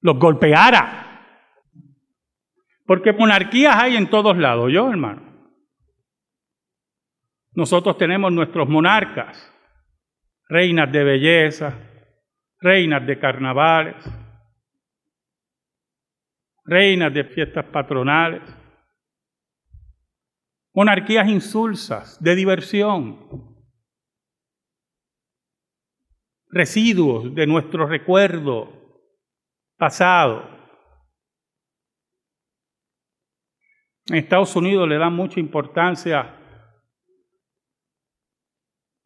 los 0.07 0.19
golpeara. 0.19 1.03
Porque 2.87 3.12
monarquías 3.12 3.75
hay 3.75 3.97
en 3.97 4.09
todos 4.09 4.37
lados, 4.39 4.73
yo 4.73 4.89
hermano. 4.89 5.23
Nosotros 7.55 7.99
tenemos 7.99 8.33
nuestros 8.33 8.69
monarcas, 8.69 9.53
reinas 10.49 10.93
de 10.93 11.03
belleza, 11.03 11.75
reinas 12.61 13.05
de 13.05 13.19
carnavales, 13.19 13.97
reinas 16.65 17.12
de 17.12 17.25
fiestas 17.25 17.65
patronales, 17.65 18.43
monarquías 20.77 21.27
insulsas, 21.27 22.23
de 22.23 22.35
diversión, 22.35 23.57
residuos 26.51 27.35
de 27.35 27.47
nuestro 27.47 27.87
recuerdo 27.87 28.71
pasado. 29.79 30.47
En 34.09 34.17
Estados 34.17 34.55
Unidos 34.55 34.87
le 34.87 34.99
dan 34.99 35.15
mucha 35.15 35.41
importancia 35.41 36.37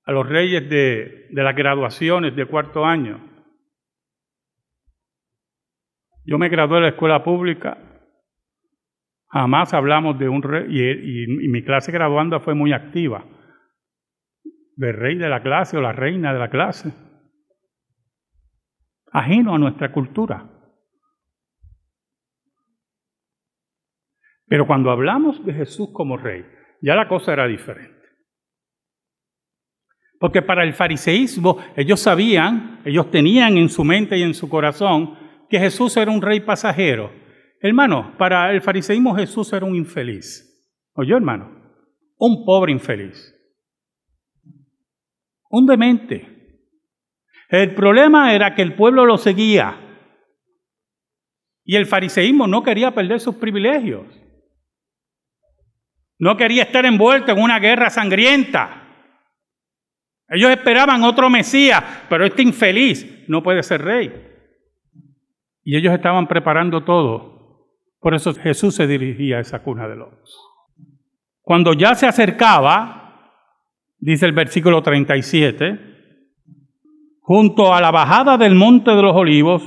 a 0.04 0.12
los 0.12 0.28
reyes 0.28 0.68
de, 0.68 1.28
las 1.30 1.54
graduaciones 1.54 2.35
de 2.35 2.46
cuarto 2.46 2.85
año. 2.85 3.24
Yo 6.24 6.37
me 6.37 6.48
gradué 6.48 6.76
de 6.78 6.83
la 6.83 6.88
escuela 6.88 7.22
pública, 7.22 7.89
jamás 9.30 9.72
hablamos 9.72 10.18
de 10.18 10.28
un 10.28 10.42
rey, 10.42 10.66
y, 10.68 11.48
mi 11.48 11.62
clase 11.62 11.92
graduanda 11.92 12.40
fue 12.40 12.54
muy 12.54 12.72
activa, 12.72 13.24
del 14.76 14.94
rey 14.94 15.16
de 15.16 15.28
la 15.28 15.42
clase 15.42 15.76
o 15.76 15.80
la 15.80 15.92
reina 15.92 16.32
de 16.32 16.38
la 16.38 16.50
clase, 16.50 16.92
ajeno 19.12 19.54
a 19.54 19.58
nuestra 19.58 19.92
cultura. 19.92 20.48
Pero 24.46 24.66
cuando 24.66 24.90
hablamos 24.90 25.44
de 25.44 25.54
Jesús 25.54 25.90
como 25.92 26.16
rey, 26.16 26.44
ya 26.82 26.96
la 26.96 27.06
cosa 27.06 27.32
era 27.32 27.46
diferente. 27.46 28.00
Porque 30.18 30.42
para 30.42 30.64
el 30.64 30.74
fariseísmo 30.74 31.58
ellos 31.76 32.00
sabían, 32.00 32.80
ellos 32.84 33.10
tenían 33.10 33.56
en 33.56 33.68
su 33.68 33.84
mente 33.84 34.18
y 34.18 34.22
en 34.22 34.34
su 34.34 34.48
corazón 34.48 35.16
que 35.48 35.58
Jesús 35.58 35.96
era 35.96 36.10
un 36.10 36.20
rey 36.20 36.40
pasajero. 36.40 37.10
Hermano, 37.60 38.14
para 38.16 38.50
el 38.52 38.62
fariseísmo 38.62 39.14
Jesús 39.14 39.52
era 39.52 39.66
un 39.66 39.76
infeliz. 39.76 40.46
¿Oyó, 40.94 41.16
hermano? 41.16 41.50
Un 42.16 42.44
pobre 42.44 42.72
infeliz. 42.72 43.34
Un 45.50 45.66
demente. 45.66 46.26
El 47.48 47.74
problema 47.74 48.32
era 48.32 48.54
que 48.54 48.62
el 48.62 48.74
pueblo 48.74 49.04
lo 49.04 49.18
seguía. 49.18 49.78
Y 51.64 51.76
el 51.76 51.86
fariseísmo 51.86 52.46
no 52.46 52.62
quería 52.62 52.94
perder 52.94 53.20
sus 53.20 53.34
privilegios. 53.36 54.06
No 56.18 56.36
quería 56.36 56.64
estar 56.64 56.86
envuelto 56.86 57.32
en 57.32 57.42
una 57.42 57.58
guerra 57.58 57.90
sangrienta. 57.90 58.80
Ellos 60.28 60.50
esperaban 60.50 61.02
otro 61.02 61.28
Mesías, 61.28 61.82
pero 62.08 62.24
este 62.24 62.42
infeliz 62.42 63.28
no 63.28 63.42
puede 63.42 63.62
ser 63.62 63.82
rey. 63.82 64.28
Y 65.64 65.76
ellos 65.76 65.92
estaban 65.92 66.26
preparando 66.26 66.84
todo. 66.84 67.39
Por 68.00 68.14
eso 68.14 68.32
Jesús 68.34 68.74
se 68.74 68.86
dirigía 68.86 69.36
a 69.36 69.40
esa 69.40 69.62
cuna 69.62 69.86
de 69.86 69.96
lobos. 69.96 70.38
Cuando 71.42 71.74
ya 71.74 71.94
se 71.94 72.06
acercaba, 72.06 73.34
dice 73.98 74.26
el 74.26 74.32
versículo 74.32 74.82
37, 74.82 75.78
junto 77.20 77.74
a 77.74 77.80
la 77.80 77.90
bajada 77.90 78.38
del 78.38 78.54
Monte 78.54 78.90
de 78.90 79.02
los 79.02 79.14
Olivos, 79.14 79.62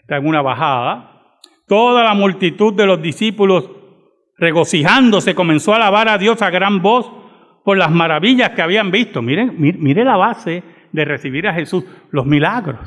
está 0.00 0.16
en 0.16 0.26
una 0.26 0.42
bajada, 0.42 1.38
toda 1.66 2.04
la 2.04 2.14
multitud 2.14 2.74
de 2.74 2.86
los 2.86 3.02
discípulos 3.02 3.70
regocijándose 4.36 5.34
comenzó 5.34 5.72
a 5.72 5.76
alabar 5.76 6.08
a 6.08 6.18
Dios 6.18 6.40
a 6.42 6.50
gran 6.50 6.80
voz 6.80 7.10
por 7.64 7.76
las 7.76 7.90
maravillas 7.90 8.50
que 8.50 8.62
habían 8.62 8.90
visto. 8.90 9.22
Miren, 9.22 9.54
mire 9.58 10.04
la 10.04 10.16
base 10.16 10.62
de 10.92 11.04
recibir 11.04 11.46
a 11.46 11.54
Jesús, 11.54 11.84
los 12.10 12.26
milagros. 12.26 12.80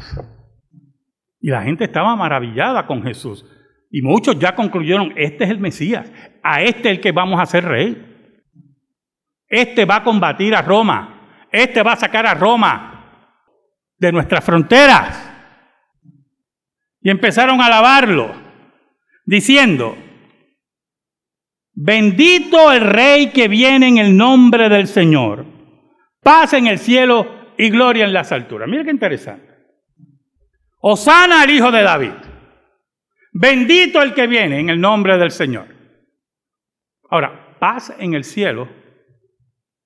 Y 1.40 1.50
la 1.50 1.64
gente 1.64 1.84
estaba 1.86 2.16
maravillada 2.16 2.88
con 2.88 3.04
Jesús. 3.04 3.46
Y 3.96 4.02
muchos 4.02 4.40
ya 4.40 4.56
concluyeron, 4.56 5.14
este 5.16 5.44
es 5.44 5.52
el 5.52 5.60
Mesías, 5.60 6.12
a 6.42 6.64
este 6.64 6.90
es 6.90 6.96
el 6.96 7.00
que 7.00 7.12
vamos 7.12 7.40
a 7.40 7.44
hacer 7.44 7.64
rey. 7.64 7.96
Este 9.48 9.86
va 9.86 9.98
a 9.98 10.04
combatir 10.04 10.56
a 10.56 10.64
Roma, 10.64 11.48
este 11.52 11.84
va 11.84 11.92
a 11.92 11.98
sacar 11.98 12.26
a 12.26 12.34
Roma 12.34 13.30
de 14.00 14.12
nuestras 14.12 14.44
fronteras. 14.44 15.32
Y 17.02 17.12
empezaron 17.12 17.62
a 17.62 17.68
alabarlo, 17.68 18.34
diciendo, 19.28 19.96
bendito 21.76 22.72
el 22.72 22.82
rey 22.82 23.28
que 23.30 23.48
viene 23.48 23.90
en 23.90 24.00
el 24.00 24.18
nombre 24.18 24.70
del 24.70 24.88
Señor, 24.88 25.46
paz 26.24 26.54
en 26.54 26.66
el 26.66 26.80
cielo 26.80 27.54
y 27.60 27.70
gloria 27.70 28.06
en 28.06 28.14
las 28.14 28.32
alturas. 28.32 28.68
Mira 28.68 28.86
qué 28.86 28.90
interesante. 28.90 29.54
Osana 30.80 31.44
al 31.44 31.52
hijo 31.52 31.72
de 31.72 31.84
David. 31.84 32.33
Bendito 33.34 34.00
el 34.02 34.14
que 34.14 34.28
viene 34.28 34.60
en 34.60 34.70
el 34.70 34.80
nombre 34.80 35.18
del 35.18 35.32
Señor. 35.32 35.68
Ahora, 37.10 37.58
paz 37.60 37.92
en 37.98 38.14
el 38.14 38.24
cielo 38.24 38.70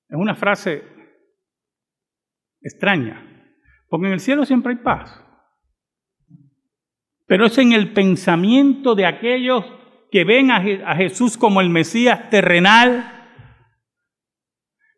es 0.10 0.17
una 0.17 0.36
frase 0.36 0.83
extraña, 2.62 3.25
porque 3.88 4.07
en 4.07 4.13
el 4.13 4.19
cielo 4.19 4.45
siempre 4.45 4.73
hay 4.73 4.79
paz. 4.79 5.23
Pero 7.25 7.45
es 7.45 7.57
en 7.57 7.71
el 7.71 7.93
pensamiento 7.93 8.95
de 8.95 9.05
aquellos 9.05 9.63
que 10.12 10.25
ven 10.25 10.51
a, 10.51 10.62
Jesús 10.95 11.38
como 11.38 11.62
el 11.62 11.69
Mesías 11.69 12.29
terrenal, 12.29 13.13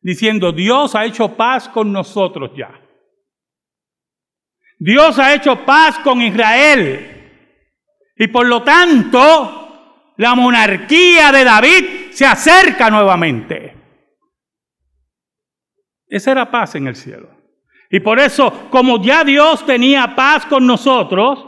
diciendo, 0.01 0.51
Dios 0.51 0.95
ha 0.95 1.05
hecho 1.05 1.35
paz 1.35 1.69
con 1.69 1.91
nosotros 1.91 2.51
ya. 2.57 2.79
Dios 4.79 5.19
ha 5.19 5.35
hecho 5.35 5.65
paz 5.65 5.99
con 5.99 6.21
Israel. 6.21 7.18
Y 8.19 8.27
por 8.27 8.45
lo 8.45 8.61
tanto, 8.63 10.13
la 10.17 10.35
monarquía 10.35 11.31
de 11.31 11.45
David 11.45 11.85
se 12.11 12.25
acerca 12.25 12.89
nuevamente. 12.89 13.73
Esa 16.05 16.31
era 16.31 16.51
paz 16.51 16.75
en 16.75 16.87
el 16.87 16.95
cielo. 16.95 17.29
Y 17.89 18.01
por 18.01 18.19
eso, 18.19 18.69
como 18.69 19.01
ya 19.01 19.23
Dios 19.23 19.65
tenía 19.65 20.17
paz 20.17 20.45
con 20.45 20.67
nosotros, 20.67 21.45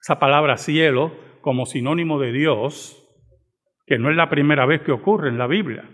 esa 0.00 0.18
palabra 0.18 0.56
cielo 0.56 1.12
como 1.40 1.66
sinónimo 1.66 2.18
de 2.18 2.32
Dios, 2.32 2.98
que 3.86 3.98
no 3.98 4.10
es 4.10 4.16
la 4.16 4.28
primera 4.28 4.66
vez 4.66 4.82
que 4.82 4.90
ocurre 4.90 5.28
en 5.28 5.38
la 5.38 5.46
Biblia. 5.46 5.88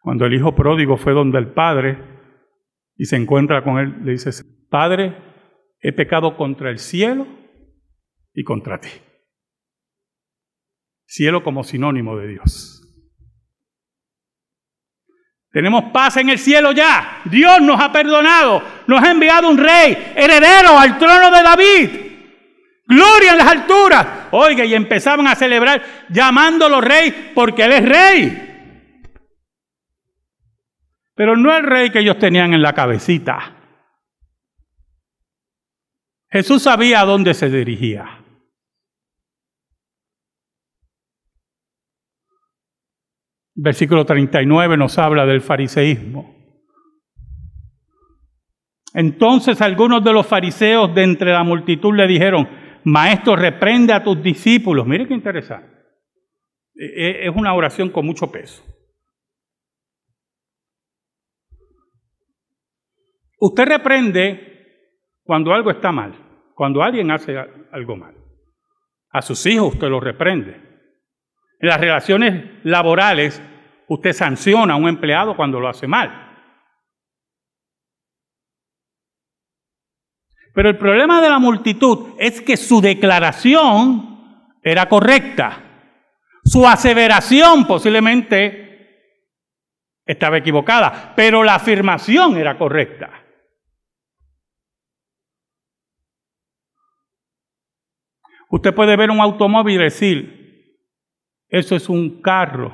Cuando 0.00 0.24
el 0.24 0.32
hijo 0.32 0.54
pródigo 0.54 0.96
fue 0.96 1.12
donde 1.12 1.38
el 1.38 1.52
padre 1.52 1.98
y 2.96 3.04
se 3.04 3.16
encuentra 3.16 3.62
con 3.62 3.78
él, 3.78 4.02
le 4.02 4.12
dice, 4.12 4.30
Padre, 4.70 5.27
he 5.80 5.92
pecado 5.92 6.36
contra 6.36 6.70
el 6.70 6.78
cielo 6.78 7.26
y 8.34 8.44
contra 8.44 8.80
ti. 8.80 8.90
Cielo 11.06 11.42
como 11.42 11.64
sinónimo 11.64 12.16
de 12.16 12.28
Dios. 12.28 12.74
Tenemos 15.50 15.84
paz 15.92 16.18
en 16.18 16.28
el 16.28 16.38
cielo 16.38 16.72
ya. 16.72 17.22
Dios 17.24 17.62
nos 17.62 17.80
ha 17.80 17.90
perdonado. 17.90 18.62
Nos 18.86 19.02
ha 19.02 19.10
enviado 19.10 19.48
un 19.48 19.56
rey, 19.56 20.12
heredero 20.14 20.78
al 20.78 20.98
trono 20.98 21.30
de 21.30 21.42
David. 21.42 21.90
Gloria 22.86 23.32
en 23.32 23.38
las 23.38 23.48
alturas. 23.48 24.06
Oiga, 24.30 24.64
y 24.64 24.74
empezaban 24.74 25.26
a 25.26 25.34
celebrar 25.34 25.82
llamándolo 26.10 26.80
rey 26.80 27.32
porque 27.34 27.64
él 27.64 27.72
es 27.72 27.88
rey. 27.88 28.44
Pero 31.14 31.36
no 31.36 31.56
el 31.56 31.64
rey 31.64 31.90
que 31.90 32.00
ellos 32.00 32.18
tenían 32.18 32.52
en 32.54 32.62
la 32.62 32.74
cabecita. 32.74 33.57
Jesús 36.30 36.62
sabía 36.62 37.00
a 37.00 37.04
dónde 37.04 37.34
se 37.34 37.48
dirigía. 37.48 38.24
Versículo 43.54 44.04
39 44.04 44.76
nos 44.76 44.98
habla 44.98 45.26
del 45.26 45.40
fariseísmo. 45.40 46.36
Entonces 48.94 49.60
algunos 49.60 50.04
de 50.04 50.12
los 50.12 50.26
fariseos 50.26 50.94
de 50.94 51.02
entre 51.02 51.32
la 51.32 51.42
multitud 51.42 51.94
le 51.94 52.06
dijeron, 52.06 52.48
Maestro, 52.84 53.36
reprende 53.36 53.92
a 53.92 54.02
tus 54.02 54.22
discípulos. 54.22 54.86
Mire 54.86 55.06
qué 55.06 55.14
interesante. 55.14 55.76
E, 56.74 56.84
e, 56.84 57.28
es 57.28 57.34
una 57.34 57.52
oración 57.54 57.90
con 57.90 58.06
mucho 58.06 58.30
peso. 58.30 58.64
Usted 63.40 63.64
reprende 63.64 64.57
cuando 65.28 65.52
algo 65.52 65.70
está 65.70 65.92
mal, 65.92 66.14
cuando 66.54 66.82
alguien 66.82 67.10
hace 67.10 67.36
algo 67.70 67.96
mal. 67.96 68.14
A 69.10 69.20
sus 69.20 69.44
hijos 69.44 69.74
usted 69.74 69.88
los 69.88 70.02
reprende. 70.02 70.52
En 71.60 71.68
las 71.68 71.78
relaciones 71.78 72.64
laborales 72.64 73.42
usted 73.88 74.14
sanciona 74.14 74.72
a 74.72 74.76
un 74.78 74.88
empleado 74.88 75.36
cuando 75.36 75.60
lo 75.60 75.68
hace 75.68 75.86
mal. 75.86 76.34
Pero 80.54 80.70
el 80.70 80.78
problema 80.78 81.20
de 81.20 81.28
la 81.28 81.38
multitud 81.38 82.14
es 82.18 82.40
que 82.40 82.56
su 82.56 82.80
declaración 82.80 84.54
era 84.62 84.88
correcta. 84.88 85.62
Su 86.42 86.66
aseveración 86.66 87.66
posiblemente 87.66 89.20
estaba 90.06 90.38
equivocada, 90.38 91.12
pero 91.14 91.44
la 91.44 91.56
afirmación 91.56 92.38
era 92.38 92.56
correcta. 92.56 93.27
Usted 98.50 98.74
puede 98.74 98.96
ver 98.96 99.10
un 99.10 99.20
automóvil 99.20 99.74
y 99.74 99.84
decir, 99.84 100.78
eso 101.48 101.76
es 101.76 101.88
un 101.88 102.22
carro. 102.22 102.72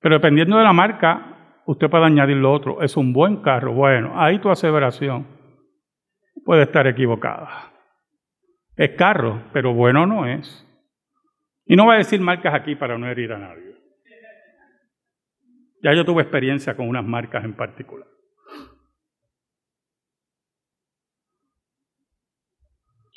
Pero 0.00 0.16
dependiendo 0.16 0.56
de 0.56 0.64
la 0.64 0.72
marca, 0.72 1.62
usted 1.66 1.88
puede 1.88 2.04
añadir 2.04 2.36
lo 2.36 2.52
otro, 2.52 2.82
es 2.82 2.96
un 2.96 3.12
buen 3.12 3.42
carro. 3.42 3.72
Bueno, 3.72 4.20
ahí 4.20 4.38
tu 4.38 4.50
aseveración 4.50 5.26
puede 6.44 6.62
estar 6.64 6.86
equivocada. 6.86 7.72
Es 8.76 8.90
carro, 8.96 9.44
pero 9.52 9.72
bueno 9.72 10.06
no 10.06 10.26
es. 10.26 10.60
Y 11.66 11.76
no 11.76 11.84
voy 11.84 11.94
a 11.94 11.98
decir 11.98 12.20
marcas 12.20 12.54
aquí 12.54 12.76
para 12.76 12.98
no 12.98 13.08
herir 13.08 13.32
a 13.32 13.38
nadie. 13.38 13.74
Ya 15.82 15.92
yo 15.92 16.04
tuve 16.04 16.22
experiencia 16.22 16.76
con 16.76 16.88
unas 16.88 17.04
marcas 17.04 17.44
en 17.44 17.54
particular. 17.54 18.13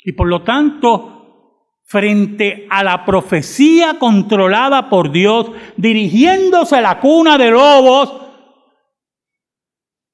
Y 0.08 0.12
por 0.12 0.26
lo 0.26 0.42
tanto, 0.42 1.76
frente 1.84 2.66
a 2.70 2.82
la 2.82 3.04
profecía 3.04 3.98
controlada 3.98 4.88
por 4.88 5.12
Dios, 5.12 5.50
dirigiéndose 5.76 6.76
a 6.76 6.80
la 6.80 6.98
cuna 6.98 7.36
de 7.36 7.50
lobos, 7.50 8.10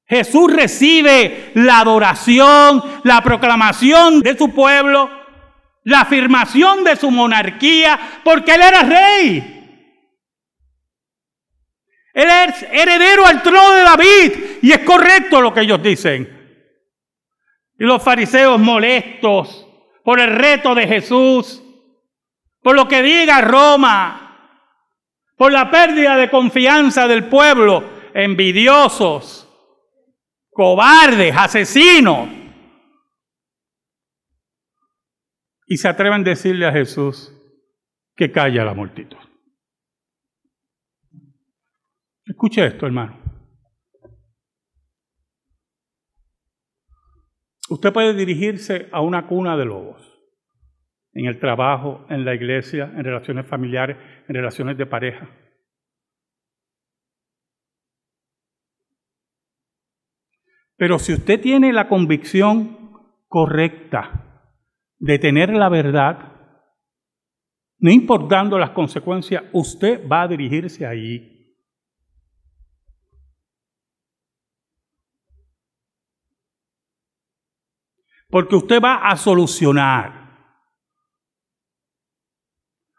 Jesús 0.05 0.53
recibe 0.53 1.53
la 1.55 1.79
adoración, 1.79 2.83
la 3.05 3.23
proclamación 3.23 4.19
de 4.19 4.37
su 4.37 4.53
pueblo, 4.53 5.09
la 5.85 6.01
afirmación 6.01 6.83
de 6.83 6.97
su 6.97 7.13
monarquía, 7.13 8.21
porque 8.25 8.57
Él 8.57 8.63
era 8.63 8.83
rey. 8.83 9.91
Él 12.15 12.29
es 12.49 12.63
heredero 12.65 13.25
al 13.27 13.45
trono 13.45 13.71
de 13.77 13.83
David. 13.83 14.33
Y 14.61 14.73
es 14.73 14.81
correcto 14.81 15.41
lo 15.41 15.55
que 15.55 15.61
ellos 15.61 15.81
dicen. 15.81 16.29
Y 17.79 17.85
los 17.85 18.03
fariseos 18.03 18.59
molestos 18.59 19.65
por 20.05 20.21
el 20.21 20.37
reto 20.37 20.75
de 20.75 20.87
Jesús, 20.87 21.63
por 22.63 22.77
lo 22.77 22.87
que 22.87 23.03
diga 23.03 23.41
Roma, 23.41 24.21
por 25.37 25.51
la 25.51 25.71
pérdida 25.71 26.17
de 26.17 26.31
confianza 26.31 27.09
del 27.09 27.29
pueblo, 27.29 27.83
envidiosos, 28.13 29.49
cobardes, 30.51 31.35
asesinos. 31.35 32.29
Y 35.67 35.79
se 35.79 35.89
atreven 35.89 36.21
a 36.21 36.25
decirle 36.25 36.67
a 36.67 36.73
Jesús 36.73 37.33
que 38.15 38.31
calla 38.31 38.63
la 38.65 38.75
multitud. 38.75 39.17
Escuche 42.27 42.67
esto, 42.67 42.85
hermano. 42.85 43.24
Usted 47.75 47.93
puede 47.93 48.15
dirigirse 48.15 48.89
a 48.93 49.01
una 49.01 49.27
cuna 49.27 49.57
de 49.57 49.65
lobos, 49.65 50.01
en 51.13 51.27
el 51.27 51.41
trabajo, 51.41 52.07
en 52.09 52.25
la 52.25 52.33
iglesia, 52.33 52.85
en 52.85 53.03
relaciones 53.03 53.49
familiares, 53.49 53.97
en 54.29 54.37
relaciones 54.37 54.79
de 54.79 54.87
pareja. 54.87 55.29
Pero 60.77 61.01
si 61.01 61.15
usted 61.15 61.41
tiene 61.41 61.73
la 61.73 61.89
convicción 61.89 62.93
correcta 63.27 64.53
de 65.01 65.19
tener 65.19 65.51
la 65.51 65.69
verdad, 65.69 66.33
no 67.81 67.91
importando 67.91 68.57
las 68.57 68.71
consecuencias, 68.71 69.43
usted 69.53 70.07
va 70.09 70.23
a 70.23 70.29
dirigirse 70.29 70.87
allí. 70.87 71.34
Porque 78.29 78.57
usted 78.57 78.81
va 78.81 79.07
a 79.07 79.17
solucionar. 79.17 80.25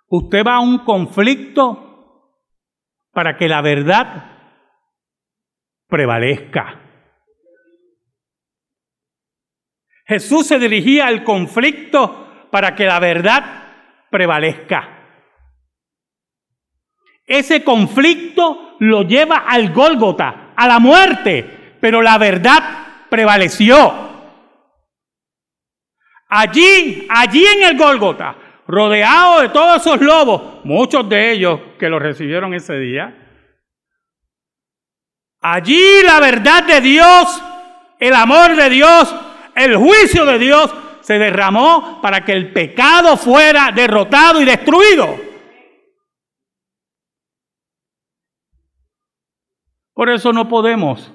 Usted 0.07 0.45
va 0.45 0.55
a 0.55 0.59
un 0.59 0.79
conflicto 0.79 1.85
para 3.11 3.37
que 3.37 3.47
la 3.47 3.61
verdad 3.61 4.31
prevalezca. 5.87 6.81
Jesús 10.05 10.47
se 10.47 10.59
dirigía 10.59 11.07
al 11.07 11.23
conflicto 11.23 12.47
para 12.51 12.75
que 12.75 12.85
la 12.85 12.99
verdad 12.99 13.65
prevalezca. 14.11 14.95
Ese 17.25 17.63
conflicto 17.63 18.75
lo 18.79 19.01
lleva 19.01 19.37
al 19.47 19.73
Gólgota, 19.73 20.53
a 20.55 20.67
la 20.67 20.79
muerte, 20.79 21.77
pero 21.81 22.01
la 22.01 22.17
verdad 22.17 23.07
prevaleció. 23.09 24.04
Allí, 26.37 27.07
allí 27.09 27.45
en 27.45 27.63
el 27.63 27.77
Gólgota, 27.77 28.35
rodeado 28.67 29.39
de 29.39 29.47
todos 29.47 29.77
esos 29.77 30.01
lobos, 30.01 30.65
muchos 30.65 31.07
de 31.07 31.31
ellos 31.31 31.61
que 31.79 31.87
lo 31.87 31.97
recibieron 31.97 32.53
ese 32.53 32.77
día, 32.77 33.15
allí 35.39 36.03
la 36.03 36.19
verdad 36.19 36.65
de 36.65 36.81
Dios, 36.81 37.41
el 38.01 38.13
amor 38.13 38.53
de 38.53 38.69
Dios, 38.69 39.15
el 39.55 39.77
juicio 39.77 40.25
de 40.25 40.37
Dios 40.37 40.75
se 40.99 41.17
derramó 41.17 42.01
para 42.01 42.25
que 42.25 42.33
el 42.33 42.51
pecado 42.51 43.15
fuera 43.15 43.71
derrotado 43.71 44.41
y 44.41 44.45
destruido. 44.45 45.17
Por 49.93 50.09
eso 50.09 50.33
no 50.33 50.49
podemos 50.49 51.13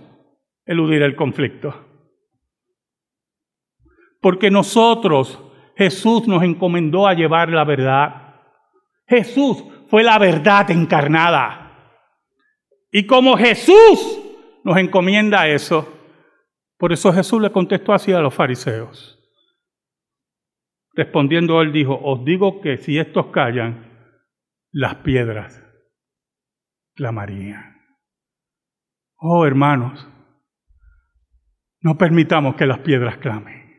eludir 0.64 1.02
el 1.02 1.14
conflicto. 1.14 1.89
Porque 4.20 4.50
nosotros, 4.50 5.40
Jesús 5.76 6.28
nos 6.28 6.42
encomendó 6.42 7.06
a 7.06 7.14
llevar 7.14 7.48
la 7.48 7.64
verdad. 7.64 8.34
Jesús 9.06 9.64
fue 9.88 10.02
la 10.02 10.18
verdad 10.18 10.70
encarnada. 10.70 11.96
Y 12.92 13.06
como 13.06 13.36
Jesús 13.36 14.20
nos 14.64 14.76
encomienda 14.76 15.48
eso, 15.48 15.88
por 16.76 16.92
eso 16.92 17.12
Jesús 17.12 17.40
le 17.40 17.50
contestó 17.50 17.92
así 17.92 18.12
a 18.12 18.20
los 18.20 18.34
fariseos. 18.34 19.18
Respondiendo 20.94 21.60
él 21.62 21.72
dijo, 21.72 21.98
os 22.02 22.24
digo 22.24 22.60
que 22.60 22.76
si 22.78 22.98
estos 22.98 23.26
callan, 23.26 23.90
las 24.72 24.96
piedras 24.96 25.62
clamarían. 26.94 27.80
Oh 29.16 29.46
hermanos, 29.46 30.08
no 31.80 31.96
permitamos 31.96 32.56
que 32.56 32.66
las 32.66 32.78
piedras 32.80 33.18
clamen. 33.18 33.69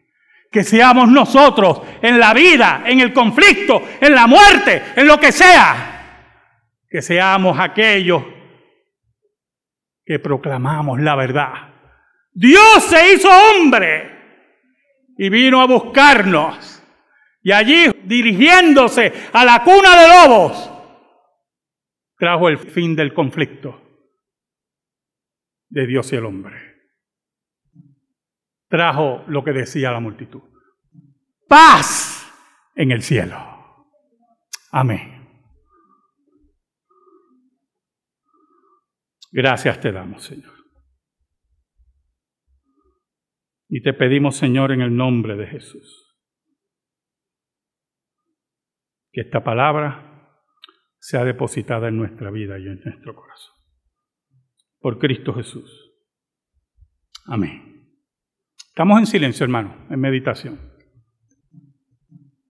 Que 0.51 0.63
seamos 0.63 1.09
nosotros 1.09 1.81
en 2.01 2.19
la 2.19 2.33
vida, 2.33 2.83
en 2.85 2.99
el 2.99 3.13
conflicto, 3.13 3.81
en 4.01 4.13
la 4.13 4.27
muerte, 4.27 4.83
en 4.95 5.07
lo 5.07 5.19
que 5.19 5.31
sea. 5.31 6.27
Que 6.89 7.01
seamos 7.01 7.57
aquellos 7.57 8.23
que 10.05 10.19
proclamamos 10.19 10.99
la 10.99 11.15
verdad. 11.15 11.53
Dios 12.33 12.83
se 12.83 13.13
hizo 13.13 13.29
hombre 13.29 14.11
y 15.17 15.29
vino 15.29 15.61
a 15.61 15.67
buscarnos 15.67 16.81
y 17.43 17.51
allí, 17.51 17.85
dirigiéndose 18.03 19.11
a 19.33 19.43
la 19.43 19.63
cuna 19.63 19.99
de 19.99 20.07
lobos, 20.07 20.71
trajo 22.17 22.49
el 22.49 22.59
fin 22.59 22.95
del 22.95 23.13
conflicto 23.13 23.81
de 25.69 25.87
Dios 25.87 26.11
y 26.13 26.17
el 26.17 26.25
hombre. 26.25 26.70
Trajo 28.71 29.23
lo 29.27 29.43
que 29.43 29.51
decía 29.51 29.91
la 29.91 29.99
multitud. 29.99 30.41
Paz 31.47 32.25
en 32.73 32.91
el 32.91 33.03
cielo. 33.03 33.37
Amén. 34.71 35.29
Gracias 39.31 39.79
te 39.79 39.91
damos, 39.91 40.23
Señor. 40.23 40.53
Y 43.67 43.83
te 43.83 43.93
pedimos, 43.93 44.37
Señor, 44.37 44.71
en 44.71 44.81
el 44.81 44.95
nombre 44.95 45.35
de 45.35 45.47
Jesús 45.47 46.01
que 49.11 49.21
esta 49.21 49.43
palabra 49.43 50.07
sea 50.99 51.25
depositada 51.25 51.89
en 51.89 51.97
nuestra 51.97 52.31
vida 52.31 52.57
y 52.57 52.67
en 52.67 52.79
nuestro 52.83 53.15
corazón. 53.15 53.55
Por 54.79 54.99
Cristo 54.99 55.33
Jesús. 55.33 55.91
Amén. 57.25 57.70
Estamos 58.71 58.99
en 58.99 59.05
silencio, 59.05 59.43
hermano, 59.43 59.75
en 59.89 59.99
meditación. 59.99 60.70